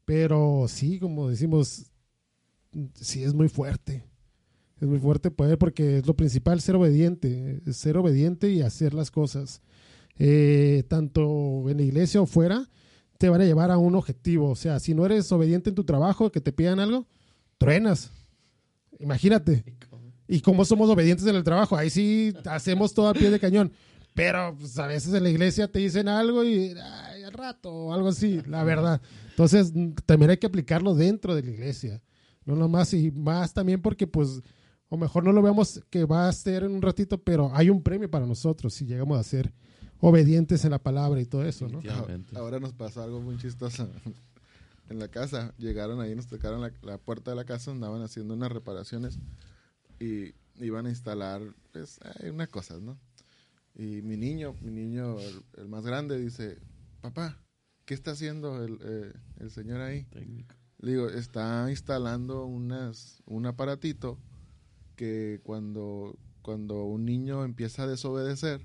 [0.04, 1.90] Pero sí, como decimos,
[3.00, 4.11] sí es muy fuerte
[4.82, 9.12] es muy fuerte poder porque es lo principal, ser obediente, ser obediente y hacer las
[9.12, 9.62] cosas.
[10.18, 12.68] Eh, tanto en la iglesia o fuera,
[13.16, 14.50] te van a llevar a un objetivo.
[14.50, 17.06] O sea, si no eres obediente en tu trabajo, que te pidan algo,
[17.58, 18.10] truenas.
[18.98, 19.64] Imagínate.
[20.26, 23.72] Y como somos obedientes en el trabajo, ahí sí hacemos todo a pie de cañón.
[24.14, 27.92] Pero pues, a veces en la iglesia te dicen algo y ay, al rato o
[27.92, 29.00] algo así, la verdad.
[29.30, 29.72] Entonces,
[30.06, 32.02] también hay que aplicarlo dentro de la iglesia.
[32.44, 34.42] No nomás y más también porque pues
[34.92, 37.82] o mejor no lo veamos que va a ser en un ratito, pero hay un
[37.82, 39.50] premio para nosotros si llegamos a ser
[40.00, 41.80] obedientes en la palabra y todo eso, ¿no?
[42.34, 43.88] Ahora nos pasó algo muy chistoso.
[44.90, 48.52] En la casa, llegaron ahí, nos tocaron la, puerta de la casa, andaban haciendo unas
[48.52, 49.18] reparaciones
[49.98, 51.40] y iban a instalar,
[51.72, 51.98] pues,
[52.30, 52.98] unas cosas, ¿no?
[53.74, 55.16] Y mi niño, mi niño,
[55.56, 56.58] el, más grande, dice,
[57.00, 57.38] papá,
[57.86, 60.06] ¿qué está haciendo el, eh, el señor ahí?
[60.80, 64.18] Le digo, está instalando unas, un aparatito
[65.02, 68.60] que cuando, cuando un niño empieza a desobedecer,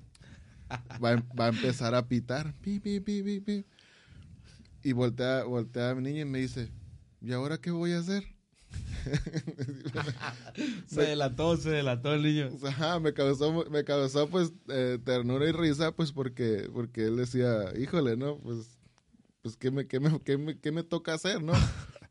[1.04, 2.54] va, a empezar a pitar.
[4.84, 6.70] Y voltea, voltea a mi niño y me dice,
[7.22, 8.24] ¿y ahora qué voy a hacer?
[10.86, 12.52] se delató, se delató el niño.
[13.02, 18.16] me causó, me causó pues eh, ternura y risa, pues porque, porque él decía, híjole,
[18.16, 18.38] ¿no?
[18.38, 18.78] Pues,
[19.42, 21.54] pues ¿qué me, qué me, qué me, qué me toca hacer, no?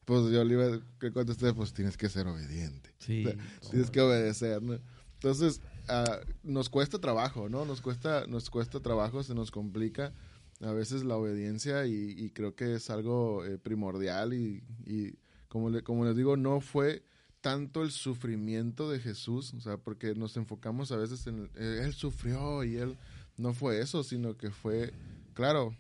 [0.06, 2.90] Pues yo le iba a contestar, pues tienes que ser obediente.
[2.98, 3.26] Sí.
[3.70, 4.78] tienes que obedecer, ¿no?
[5.14, 7.64] Entonces, uh, nos cuesta trabajo, ¿no?
[7.64, 10.12] Nos cuesta, nos cuesta trabajo, se nos complica
[10.60, 15.14] a veces la obediencia y, y creo que es algo eh, primordial y, y
[15.48, 17.02] como, le, como les digo, no fue
[17.40, 21.94] tanto el sufrimiento de Jesús, o sea, porque nos enfocamos a veces en, eh, Él
[21.94, 22.96] sufrió y Él
[23.36, 24.92] no fue eso, sino que fue,
[25.34, 25.74] claro,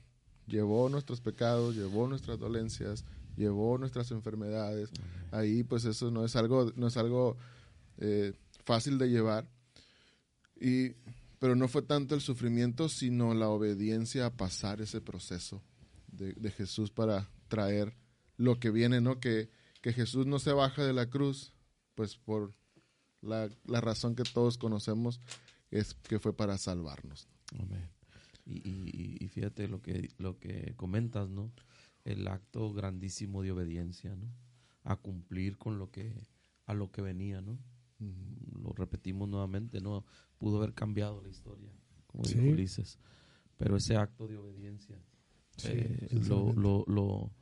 [0.46, 3.04] llevó nuestros pecados, llevó nuestras dolencias,
[3.36, 4.90] llevó nuestras enfermedades.
[5.30, 7.36] Ahí pues eso no es algo, no es algo
[7.98, 8.32] eh,
[8.64, 9.48] fácil de llevar.
[10.60, 10.90] Y,
[11.38, 15.62] pero no fue tanto el sufrimiento, sino la obediencia a pasar ese proceso
[16.08, 17.94] de, de Jesús para traer
[18.36, 19.20] lo que viene, ¿no?
[19.20, 19.50] Que,
[19.82, 21.52] que, Jesús no se baja de la cruz,
[21.94, 22.54] pues por
[23.20, 25.20] la, la, razón que todos conocemos,
[25.70, 27.28] es que fue para salvarnos.
[27.58, 27.88] Amén.
[28.44, 31.50] Y, y, y, fíjate lo que, lo que comentas, ¿no?
[32.06, 34.32] El acto grandísimo de obediencia, ¿no?
[34.84, 36.14] A cumplir con lo que,
[36.64, 37.58] a lo que venía, ¿no?
[38.62, 40.04] Lo repetimos nuevamente, ¿no?
[40.38, 41.70] Pudo haber cambiado la historia,
[42.06, 42.98] como dijo Ulises,
[43.58, 44.96] pero ese acto de obediencia
[45.64, 47.32] eh, lo, lo, lo,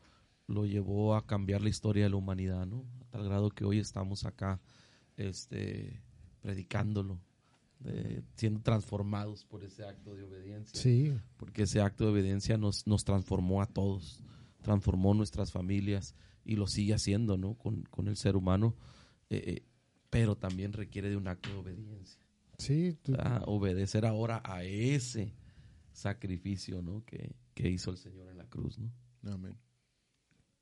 [0.47, 2.87] lo, llevó a cambiar la historia de la humanidad, ¿no?
[3.03, 4.61] A tal grado que hoy estamos acá,
[5.17, 6.01] este,
[6.41, 7.21] predicándolo,
[8.37, 10.81] siendo transformados por ese acto de obediencia.
[10.81, 11.15] Sí.
[11.37, 14.23] Porque ese acto de obediencia nos, nos transformó a todos
[14.65, 17.55] transformó nuestras familias y lo sigue haciendo, ¿no?
[17.55, 18.75] Con, el ser humano,
[19.31, 19.63] eh, eh,
[20.11, 22.21] pero también requiere de un acto de obediencia.
[22.59, 22.97] Sí.
[23.47, 25.35] obedecer ahora a ese
[25.93, 27.05] sacrificio, ¿no?
[27.05, 27.37] Que,
[27.69, 28.91] hizo el Señor en la cruz, ¿no?
[29.31, 29.57] Amén.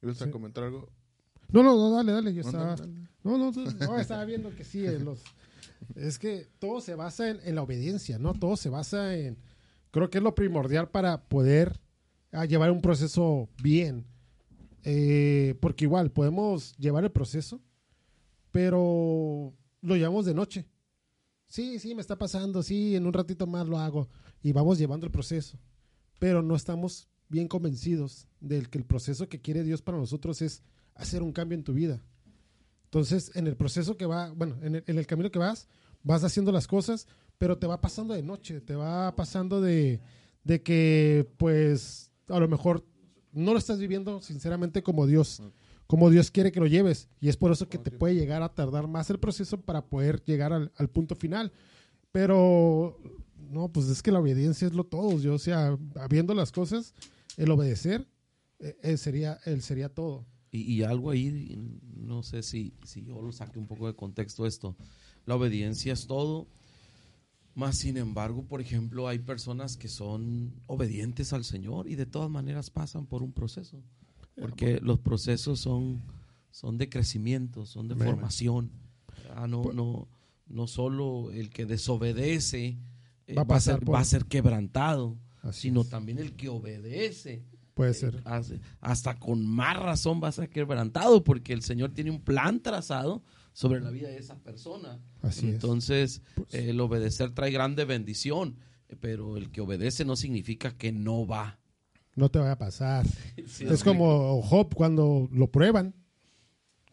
[0.01, 0.91] ¿Quieres comentar algo?
[1.49, 2.35] No, no, no, dale, dale.
[2.35, 2.77] Yo estaba,
[3.23, 5.23] no, no, no, estaba viendo que sí, los,
[5.95, 8.35] es que todo se basa en, en, la obediencia, ¿no?
[8.35, 9.39] Todo se basa en,
[9.91, 11.81] creo que es lo primordial para poder
[12.33, 14.07] a llevar un proceso bien.
[14.85, 17.61] Eh, porque igual podemos llevar el proceso,
[18.51, 20.67] pero lo llevamos de noche.
[21.47, 24.09] Sí, sí, me está pasando, sí, en un ratito más lo hago.
[24.43, 25.59] Y vamos llevando el proceso.
[26.19, 30.63] Pero no estamos bien convencidos del que el proceso que quiere Dios para nosotros es
[30.95, 32.03] hacer un cambio en tu vida.
[32.85, 35.69] Entonces, en el proceso que va, bueno, en el, en el camino que vas,
[36.03, 37.07] vas haciendo las cosas,
[37.39, 40.01] pero te va pasando de noche, te va pasando de,
[40.45, 42.85] de que, pues, a lo mejor
[43.33, 45.43] no lo estás viviendo sinceramente como Dios,
[45.87, 47.09] como Dios quiere que lo lleves.
[47.21, 50.23] Y es por eso que te puede llegar a tardar más el proceso para poder
[50.25, 51.53] llegar al, punto final.
[52.11, 52.99] Pero,
[53.37, 55.19] no, pues es que la obediencia es lo todo.
[55.19, 55.79] Yo, o sea,
[56.11, 56.95] viendo las cosas,
[57.37, 58.07] el obedecer
[58.61, 60.27] eh, eh, sería, sería todo.
[60.55, 61.59] Y, algo ahí,
[61.97, 64.77] no sé si, si yo lo saque un poco de contexto esto,
[65.25, 66.47] la obediencia es todo.
[67.55, 72.31] Más sin embargo, por ejemplo, hay personas que son obedientes al Señor y de todas
[72.31, 73.83] maneras pasan por un proceso.
[74.41, 76.03] Porque los procesos son,
[76.51, 78.71] son de crecimiento, son de formación.
[79.35, 80.09] Ah, no, pues no,
[80.49, 82.79] no solo el que desobedece
[83.27, 85.19] eh, va, a ser, va, a ser, quebrantado,
[85.53, 87.45] sino también el que obedece.
[87.75, 88.23] Puede eh, ser.
[88.81, 93.23] hasta con más razón va a ser quebrantado porque el Señor tiene un plan trazado
[93.53, 95.01] sobre la vida de esa persona.
[95.21, 98.57] Así Entonces, pues el obedecer trae grande bendición,
[99.01, 101.59] pero el que obedece no significa que no va.
[102.15, 103.07] No te va a pasar.
[103.37, 105.95] es como Job cuando lo prueban,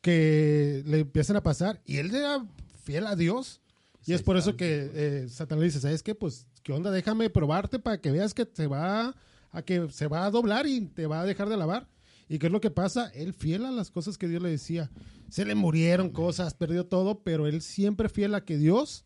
[0.01, 2.45] que le empiezan a pasar y él era
[2.83, 3.61] fiel a Dios.
[4.05, 6.15] Y es por eso que eh, Satanás dice, ¿sabes qué?
[6.15, 6.89] Pues, ¿qué onda?
[6.89, 9.13] Déjame probarte para que veas que se va
[9.51, 11.87] a que se va a doblar y te va a dejar de lavar.
[12.27, 13.11] ¿Y qué es lo que pasa?
[13.13, 14.89] Él fiel a las cosas que Dios le decía.
[15.29, 19.05] Se le murieron cosas, perdió todo, pero él siempre fiel a que Dios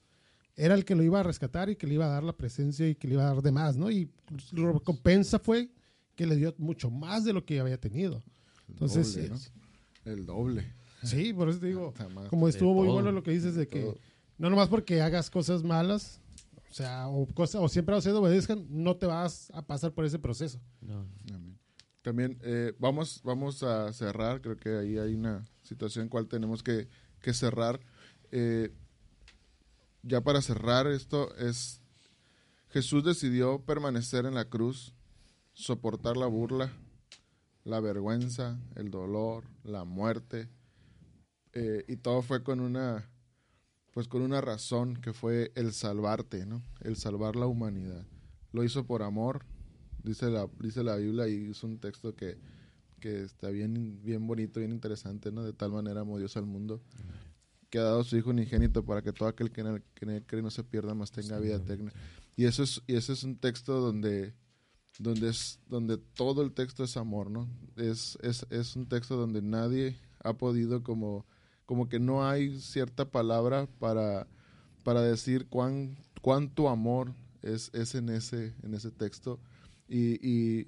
[0.56, 2.88] era el que lo iba a rescatar y que le iba a dar la presencia
[2.88, 3.90] y que le iba a dar de más, ¿no?
[3.90, 4.12] Y
[4.52, 5.72] la recompensa fue
[6.16, 8.24] que le dio mucho más de lo que había tenido.
[8.70, 9.52] Entonces,
[10.06, 10.74] el doble.
[11.04, 11.94] Sí, por eso te digo,
[12.30, 13.94] como estuvo muy bueno lo que dices de que
[14.38, 16.22] no nomás porque hagas cosas malas,
[16.70, 20.20] o sea, o, cosa, o siempre o obedezcan, no te vas a pasar por ese
[20.20, 20.60] proceso.
[20.82, 21.06] No.
[22.02, 26.88] También eh, vamos, vamos a cerrar, creo que ahí hay una situación cual tenemos que,
[27.34, 27.80] cerrar.
[28.32, 28.72] Eh,
[30.04, 31.82] ya para cerrar esto es,
[32.70, 34.94] Jesús decidió permanecer en la cruz,
[35.54, 36.72] soportar la burla,
[37.64, 40.50] la vergüenza, el dolor, la muerte,
[41.54, 43.10] eh, y todo fue con una,
[43.94, 46.64] pues con una razón que fue el salvarte, ¿no?
[46.82, 48.06] El salvar la humanidad.
[48.52, 49.46] Lo hizo por amor,
[50.04, 52.38] dice la, dice la Biblia y es un texto que,
[53.10, 55.44] está bien, bien bonito, bien interesante, ¿no?
[55.44, 56.82] De tal manera amó Dios al mundo
[57.74, 60.52] que ha dado su Hijo unigénito para que todo aquel que en él, cree no
[60.52, 61.92] se pierda, más tenga vida eterna.
[62.36, 64.36] Y eso es, y ese es un texto donde,
[65.00, 67.50] donde, es, donde todo el texto es amor, ¿no?
[67.76, 71.26] Es, es, es un texto donde nadie ha podido como,
[71.66, 74.28] como que no hay cierta palabra para,
[74.84, 79.40] para decir cuán, cuánto amor es, es en, ese, en ese texto
[79.88, 80.68] y, y,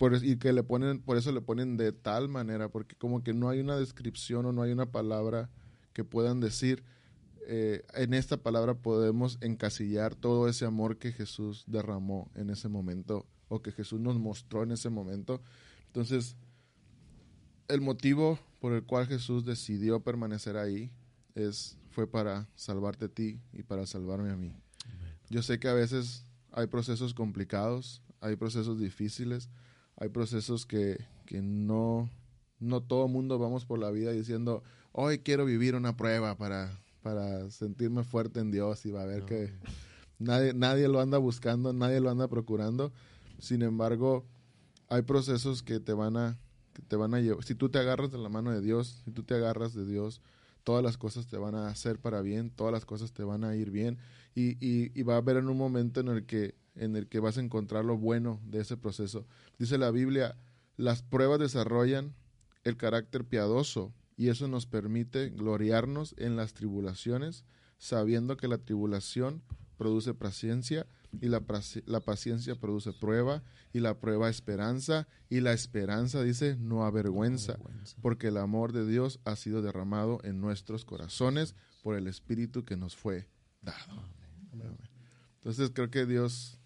[0.00, 3.34] por, y que le ponen, por eso le ponen de tal manera, porque como que
[3.34, 5.50] no hay una descripción o no hay una palabra
[5.92, 6.84] que puedan decir,
[7.46, 13.26] eh, en esta palabra podemos encasillar todo ese amor que Jesús derramó en ese momento
[13.48, 15.42] o que Jesús nos mostró en ese momento.
[15.88, 16.34] Entonces,
[17.68, 20.90] el motivo por el cual Jesús decidió permanecer ahí
[21.34, 24.54] es fue para salvarte a ti y para salvarme a mí.
[25.28, 29.50] Yo sé que a veces hay procesos complicados, hay procesos difíciles,
[30.00, 32.10] hay procesos que, que no,
[32.58, 37.50] no todo mundo vamos por la vida diciendo, hoy quiero vivir una prueba para, para
[37.50, 39.52] sentirme fuerte en Dios y va a ver que
[40.18, 42.92] nadie, nadie lo anda buscando, nadie lo anda procurando.
[43.38, 44.24] Sin embargo,
[44.88, 46.38] hay procesos que te van a,
[46.72, 47.44] que te van a llevar.
[47.44, 50.22] Si tú te agarras de la mano de Dios, si tú te agarras de Dios,
[50.64, 53.54] todas las cosas te van a hacer para bien, todas las cosas te van a
[53.54, 53.98] ir bien.
[54.34, 57.20] Y, y, y va a haber en un momento en el que en el que
[57.20, 59.26] vas a encontrar lo bueno de ese proceso.
[59.58, 60.36] Dice la Biblia,
[60.76, 62.14] las pruebas desarrollan
[62.64, 67.44] el carácter piadoso y eso nos permite gloriarnos en las tribulaciones,
[67.78, 69.42] sabiendo que la tribulación
[69.76, 70.86] produce paciencia
[71.20, 71.42] y la,
[71.84, 77.58] la, paciencia produce prueba y la prueba esperanza y la esperanza dice no avergüenza,
[78.00, 82.76] porque el amor de Dios ha sido derramado en nuestros corazones por el Espíritu que
[82.76, 83.26] nos fue
[83.60, 84.02] dado.
[85.36, 86.59] Entonces creo que Dios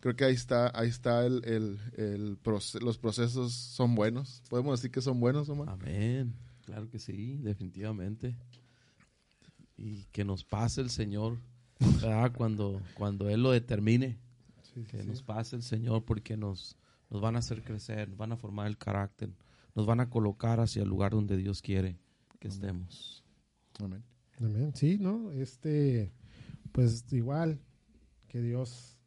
[0.00, 2.38] creo que ahí está, ahí está el, el, el
[2.80, 4.42] los procesos son buenos.
[4.48, 5.68] Podemos decir que son buenos, Omar.
[5.68, 6.34] Amén.
[6.64, 8.36] Claro que sí, definitivamente.
[9.76, 11.38] Y que nos pase el Señor,
[12.36, 14.18] Cuando, cuando Él lo determine.
[14.88, 16.76] que nos pase el Señor porque nos,
[17.10, 19.30] nos van a hacer crecer, nos van a formar el carácter,
[19.74, 21.98] nos van a colocar hacia el lugar donde Dios quiere
[22.38, 23.24] que estemos.
[23.78, 24.02] Amén.
[24.38, 24.72] Amén.
[24.74, 25.32] Sí, ¿no?
[25.32, 26.12] Este,
[26.72, 27.60] pues igual,
[28.28, 28.99] que Dios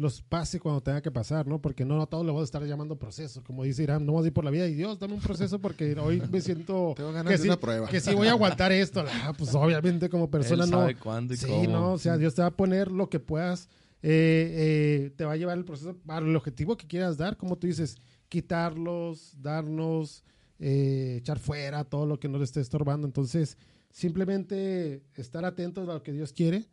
[0.00, 1.60] los pase cuando tenga que pasar, ¿no?
[1.60, 3.44] Porque no a todos le voy a estar llamando proceso.
[3.44, 5.58] Como dice Irán, no vamos a ir por la vida y Dios, dame un proceso
[5.60, 6.94] porque hoy me siento
[7.26, 7.86] que, sí, prueba.
[7.86, 9.04] que sí voy a aguantar esto.
[9.06, 10.88] Ah, pues obviamente como persona no.
[11.36, 13.68] sí, no, o sea, Dios te va a poner lo que puedas,
[14.02, 17.56] eh, eh, te va a llevar el proceso para el objetivo que quieras dar, como
[17.56, 17.98] tú dices,
[18.30, 20.24] quitarlos, darnos,
[20.58, 23.06] eh, echar fuera todo lo que nos esté estorbando.
[23.06, 23.58] Entonces,
[23.90, 26.68] simplemente estar atentos a lo que Dios quiere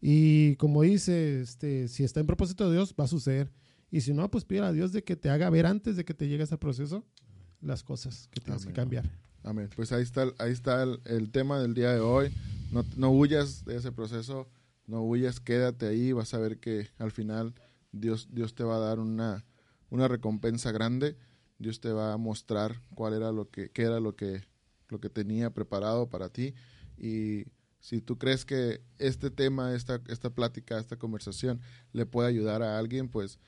[0.00, 3.52] y como dice, este, si está en propósito de Dios, va a suceder.
[3.90, 6.14] Y si no, pues pide a Dios de que te haga ver antes de que
[6.14, 7.04] te llegue ese proceso
[7.60, 9.10] las cosas que tienes que cambiar.
[9.42, 9.70] Amén.
[9.74, 12.30] Pues ahí está, ahí está el, tema del día de hoy.
[12.70, 14.48] No, no huyas de ese proceso,
[14.86, 17.54] no huyas, quédate ahí, vas a ver que al final
[17.92, 19.44] Dios, Dios te va a dar una,
[19.90, 21.16] una recompensa grande.
[21.58, 24.44] Dios te va a mostrar cuál era lo que, qué era lo que,
[24.88, 26.54] lo que tenía preparado para ti.
[26.96, 27.46] Y
[27.88, 31.62] si tú crees que este tema, esta, esta plática, esta conversación
[31.94, 33.38] le puede ayudar a alguien, pues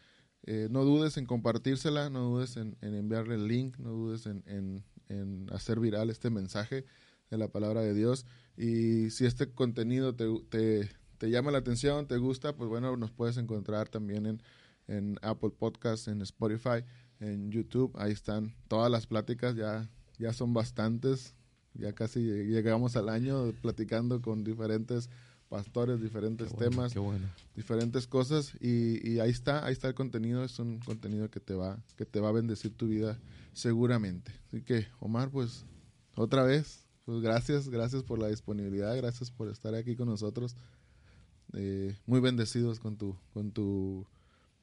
[0.45, 5.47] eh, no dudes en compartírsela, no dudes en, enviarle el link, no dudes en, en,
[5.53, 6.86] hacer viral este mensaje
[7.28, 8.24] de la palabra de Dios.
[8.57, 10.88] Y si este contenido te, te,
[11.18, 14.43] te llama la atención, te gusta, pues bueno, nos puedes encontrar también en,
[14.86, 16.82] en Apple Podcasts, en Spotify,
[17.18, 17.93] en YouTube.
[17.99, 21.34] Ahí están todas las pláticas, ya, ya son bastantes.
[21.74, 25.08] Ya casi llegamos al año platicando con diferentes
[25.48, 26.94] pastores, diferentes temas,
[27.56, 31.54] diferentes cosas y, y, ahí está, ahí está el contenido, es un contenido que te
[31.54, 33.18] va, que te va a bendecir tu vida
[33.52, 34.32] seguramente.
[34.46, 35.64] Así que, Omar, pues
[36.14, 40.54] otra vez, pues gracias, gracias por la disponibilidad, gracias por estar aquí con nosotros.
[41.52, 44.06] Eh, muy bendecidos con tu, con tu,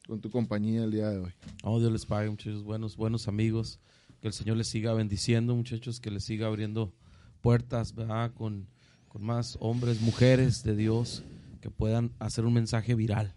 [0.07, 1.33] con tu compañía el día de hoy.
[1.63, 3.79] Oh, Dios les pague, muchachos, buenos, buenos amigos.
[4.21, 6.93] Que el Señor les siga bendiciendo, muchachos, que les siga abriendo
[7.41, 8.33] puertas, ¿verdad?
[8.33, 8.67] Con,
[9.09, 11.23] con más hombres, mujeres de Dios
[11.61, 13.33] que puedan hacer un mensaje viral.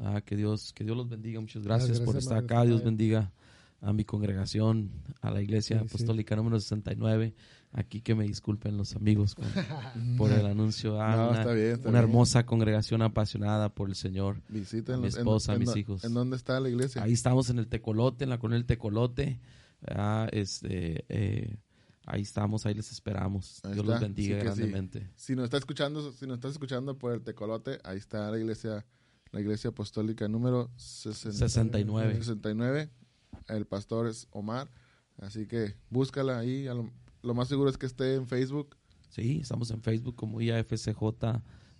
[0.00, 1.40] Ah, que Dios, que Dios los bendiga.
[1.40, 2.64] Muchas gracias, por estar acá.
[2.64, 3.32] Dios bendiga
[3.80, 4.90] a mi congregación,
[5.20, 7.34] a la Iglesia Apostólica número 69.
[7.72, 9.36] Aquí que me disculpen los amigos
[10.16, 11.00] por el anuncio.
[11.00, 11.44] Ah,
[11.84, 14.40] una, hermosa congregación apasionada por el Señor.
[14.48, 16.04] Visiten mi esposa, mis hijos.
[16.04, 17.02] ¿En dónde está la iglesia?
[17.02, 19.38] Ahí estamos en el Tecolote, en la el Tecolote.
[19.88, 21.58] Ah, este, eh,
[22.06, 23.60] ahí estamos, ahí les esperamos.
[23.72, 25.10] Dios los bendiga grandemente.
[25.14, 28.86] Si nos está escuchando, si nos estás escuchando por el Tecolote, ahí está la iglesia,
[29.32, 32.14] la iglesia apostólica número 69.
[32.16, 32.90] 69
[33.48, 34.68] el pastor es Omar.
[35.18, 36.66] Así que búscala ahí.
[37.22, 38.76] Lo, más seguro es que esté en Facebook.
[39.08, 40.98] Sí, estamos en Facebook como IAFCJ.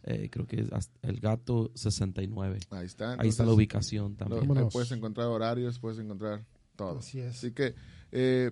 [0.04, 2.60] Eh, creo que es el gato 69.
[2.70, 3.16] Ahí está.
[3.18, 4.46] ahí está la ubicación también.
[4.70, 6.44] puedes encontrar horarios, puedes encontrar
[6.76, 6.98] todo.
[6.98, 7.36] Así es.
[7.36, 7.74] Así que
[8.12, 8.50] eh,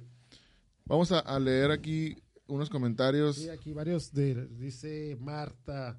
[0.84, 2.16] vamos a, a, leer aquí
[2.46, 3.36] unos comentarios.
[3.36, 5.98] Sí, aquí varios de, dice Marta.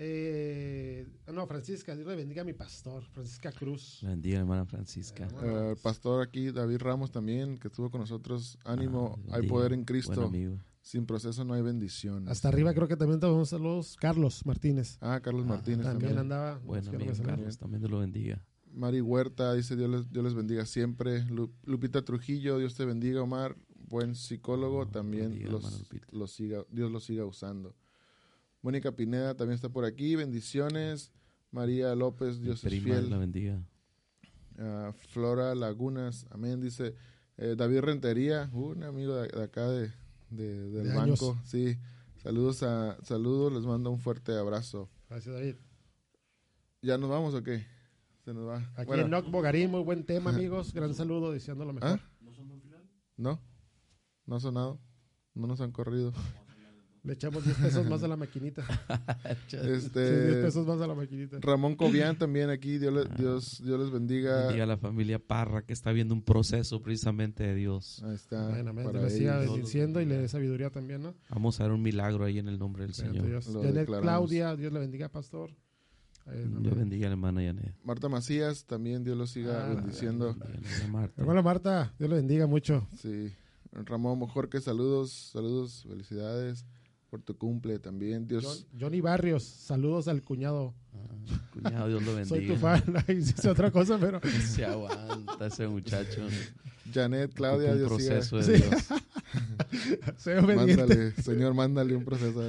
[0.00, 3.98] Eh, no, Francisca, Dios le bendiga a mi pastor, Francisca Cruz.
[4.02, 5.26] Bendiga, hermana Francisca.
[5.42, 8.58] Eh, el pastor aquí, David Ramos también, que estuvo con nosotros.
[8.64, 10.30] Ánimo, ah, hay poder en Cristo.
[10.82, 12.28] Sin proceso no hay bendición.
[12.28, 13.96] Hasta arriba creo que también tenemos saludos.
[14.00, 14.98] Carlos Martínez.
[15.00, 16.16] Ah, Carlos ah, Martínez también.
[16.16, 16.60] andaba.
[16.64, 18.40] Bueno, amigo, Carlos, también Dios lo bendiga.
[18.78, 21.24] Mari Huerta dice Dios les, Dios les bendiga siempre.
[21.64, 23.56] Lupita Trujillo, Dios te bendiga, Omar.
[23.88, 27.74] Buen psicólogo, también los, siga, Dios lo siga usando.
[28.62, 30.14] Mónica Pineda también está por aquí.
[30.14, 31.10] Bendiciones.
[31.50, 33.10] María López, Dios es fiel.
[33.10, 33.60] la bendiga.
[34.58, 36.60] Ah, Flora Lagunas, amén.
[36.60, 36.94] Dice
[37.36, 39.90] eh, David Rentería, un amigo de, acá de,
[40.30, 41.36] del banco.
[41.44, 41.78] Sí.
[42.22, 44.88] Saludos a saludos, les mando un fuerte abrazo.
[45.08, 45.56] Gracias, David.
[46.82, 47.77] ¿Ya nos vamos o qué?
[48.28, 48.62] Se nos va.
[48.76, 50.74] Aquí en Noc Bogarín, muy buen tema, amigos.
[50.74, 51.98] Gran saludo, deseando lo mejor.
[51.98, 52.10] ¿Ah?
[52.20, 52.86] ¿No sonó final?
[53.16, 53.40] No,
[54.26, 54.78] no ha sonado.
[55.32, 56.12] No nos han corrido.
[57.04, 58.66] Le echamos 10 pesos más a la maquinita.
[59.50, 61.38] este, 10 pesos más a la maquinita.
[61.40, 63.14] Ramón Cobian también aquí, Dios, ah.
[63.16, 64.42] Dios, Dios les bendiga.
[64.42, 68.02] Bendiga a la familia Parra que está viendo un proceso precisamente de Dios.
[68.04, 68.62] Ahí está.
[68.62, 71.14] Bueno, le siga bendiciendo y le dé sabiduría también, ¿no?
[71.30, 73.26] Vamos a ver un milagro ahí en el nombre del Señor.
[73.26, 73.48] Dios.
[73.86, 75.50] Claudia, Dios le bendiga, pastor.
[76.60, 77.74] Dios bendiga a la hermana Janet.
[77.84, 80.36] Marta Macías, también Dios lo siga ah, bendiciendo.
[80.90, 81.20] Marta.
[81.20, 82.86] Hermano Marta, Dios le bendiga mucho.
[83.00, 83.32] Sí.
[83.72, 86.64] Ramón Jorge, saludos, saludos, felicidades
[87.10, 88.26] por tu cumple también.
[88.26, 88.66] Dios.
[88.78, 90.74] Johnny Barrios, saludos al cuñado.
[90.92, 92.28] Ah, cuñado, Dios lo bendiga.
[92.28, 94.20] Soy tu fan, hice otra cosa, pero.
[94.46, 96.26] Se aguanta ese muchacho.
[96.92, 98.88] Janet, Claudia, un proceso de Dios.
[100.56, 102.42] mándale, señor, mándale un proceso.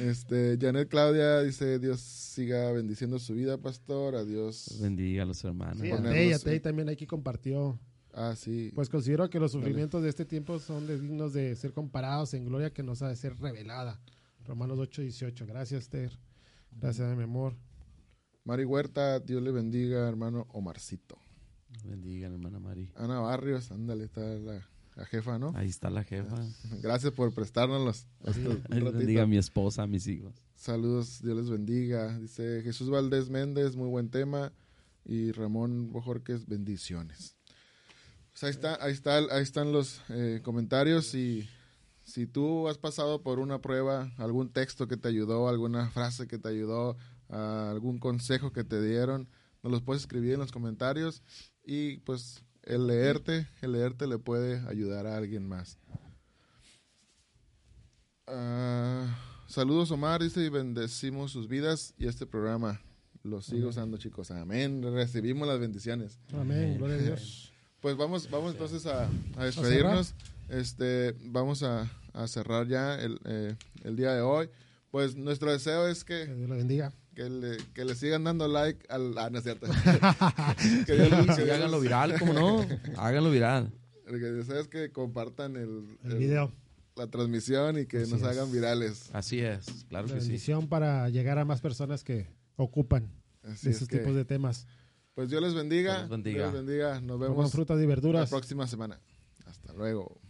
[0.00, 4.16] este, Janet Claudia dice, Dios siga bendiciendo su vida, pastor.
[4.16, 4.78] Adiós.
[4.80, 5.78] Bendiga a los hermanos.
[5.80, 5.90] Sí,
[6.32, 7.78] a también aquí compartió
[8.16, 8.70] Ah, sí.
[8.74, 12.72] Pues considero que los sufrimientos de este tiempo son dignos de ser comparados en gloria
[12.72, 14.00] que nos ha de ser revelada.
[14.44, 15.46] Romanos 8, 18.
[15.46, 16.16] Gracias, Ter.
[16.70, 17.56] Gracias, mi amor.
[18.44, 21.18] Mari Huerta, Dios le bendiga, hermano Omarcito.
[21.84, 22.92] Bendiga, hermana Mari.
[22.94, 24.68] Ana Barrios, ándale, está la,
[25.06, 25.52] jefa, ¿no?
[25.56, 26.36] Ahí está la jefa.
[26.82, 28.06] Gracias por prestárnoslos.
[28.70, 30.34] bendiga a mi esposa, a mis hijos.
[30.54, 32.18] Saludos, Dios les bendiga.
[32.18, 34.52] Dice Jesús Valdés Méndez, muy buen tema.
[35.04, 37.36] Y Ramón Bojorques, bendiciones.
[38.32, 41.48] Pues ahí está, ahí está, ahí están los eh, comentarios y
[42.04, 46.38] si tú has pasado por una prueba, algún texto que te ayudó, alguna frase que
[46.38, 46.96] te ayudó,
[47.28, 49.28] algún consejo que te dieron,
[49.62, 51.22] nos los puedes escribir en los comentarios
[51.64, 55.78] y pues el leerte, el leerte le puede ayudar a alguien más.
[58.26, 59.06] Ah,
[59.46, 62.80] saludos Omar, dice, y bendecimos sus vidas y este programa.
[63.22, 64.30] Lo sigo usando, chicos.
[64.30, 64.82] Amén.
[64.82, 66.18] Recibimos las bendiciones.
[66.32, 66.76] Amén.
[66.76, 67.50] Gloria a Dios.
[67.84, 70.14] Pues vamos, vamos entonces a, despedirnos.
[70.48, 71.86] este, vamos a,
[72.28, 74.48] cerrar ya el, eh, el, día de hoy.
[74.90, 76.94] Pues nuestro deseo es que, que Dios le bendiga.
[77.14, 79.16] Que le, que le, sigan dando like al.
[79.16, 79.66] Ah, no es cierto.
[80.86, 82.66] que, Dios, que háganlo viral, ¿cómo no?
[82.96, 83.72] Háganlo viral.
[84.06, 86.52] El que deseo es que compartan el, el video
[86.96, 89.10] la transmisión y que nos hagan virales.
[89.12, 93.10] Así es, claro la que bendición para llegar a más personas que ocupan
[93.42, 94.66] esos tipos de temas.
[95.14, 95.98] Pues Dios les bendiga.
[95.98, 96.50] Dios bendiga.
[96.50, 97.00] Dios bendiga.
[97.00, 97.36] Nos vemos.
[97.36, 98.30] Coman frutas y verduras.
[98.30, 99.00] La próxima semana.
[99.46, 100.20] Hasta luego.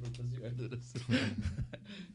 [0.00, 0.92] frutas y verduras.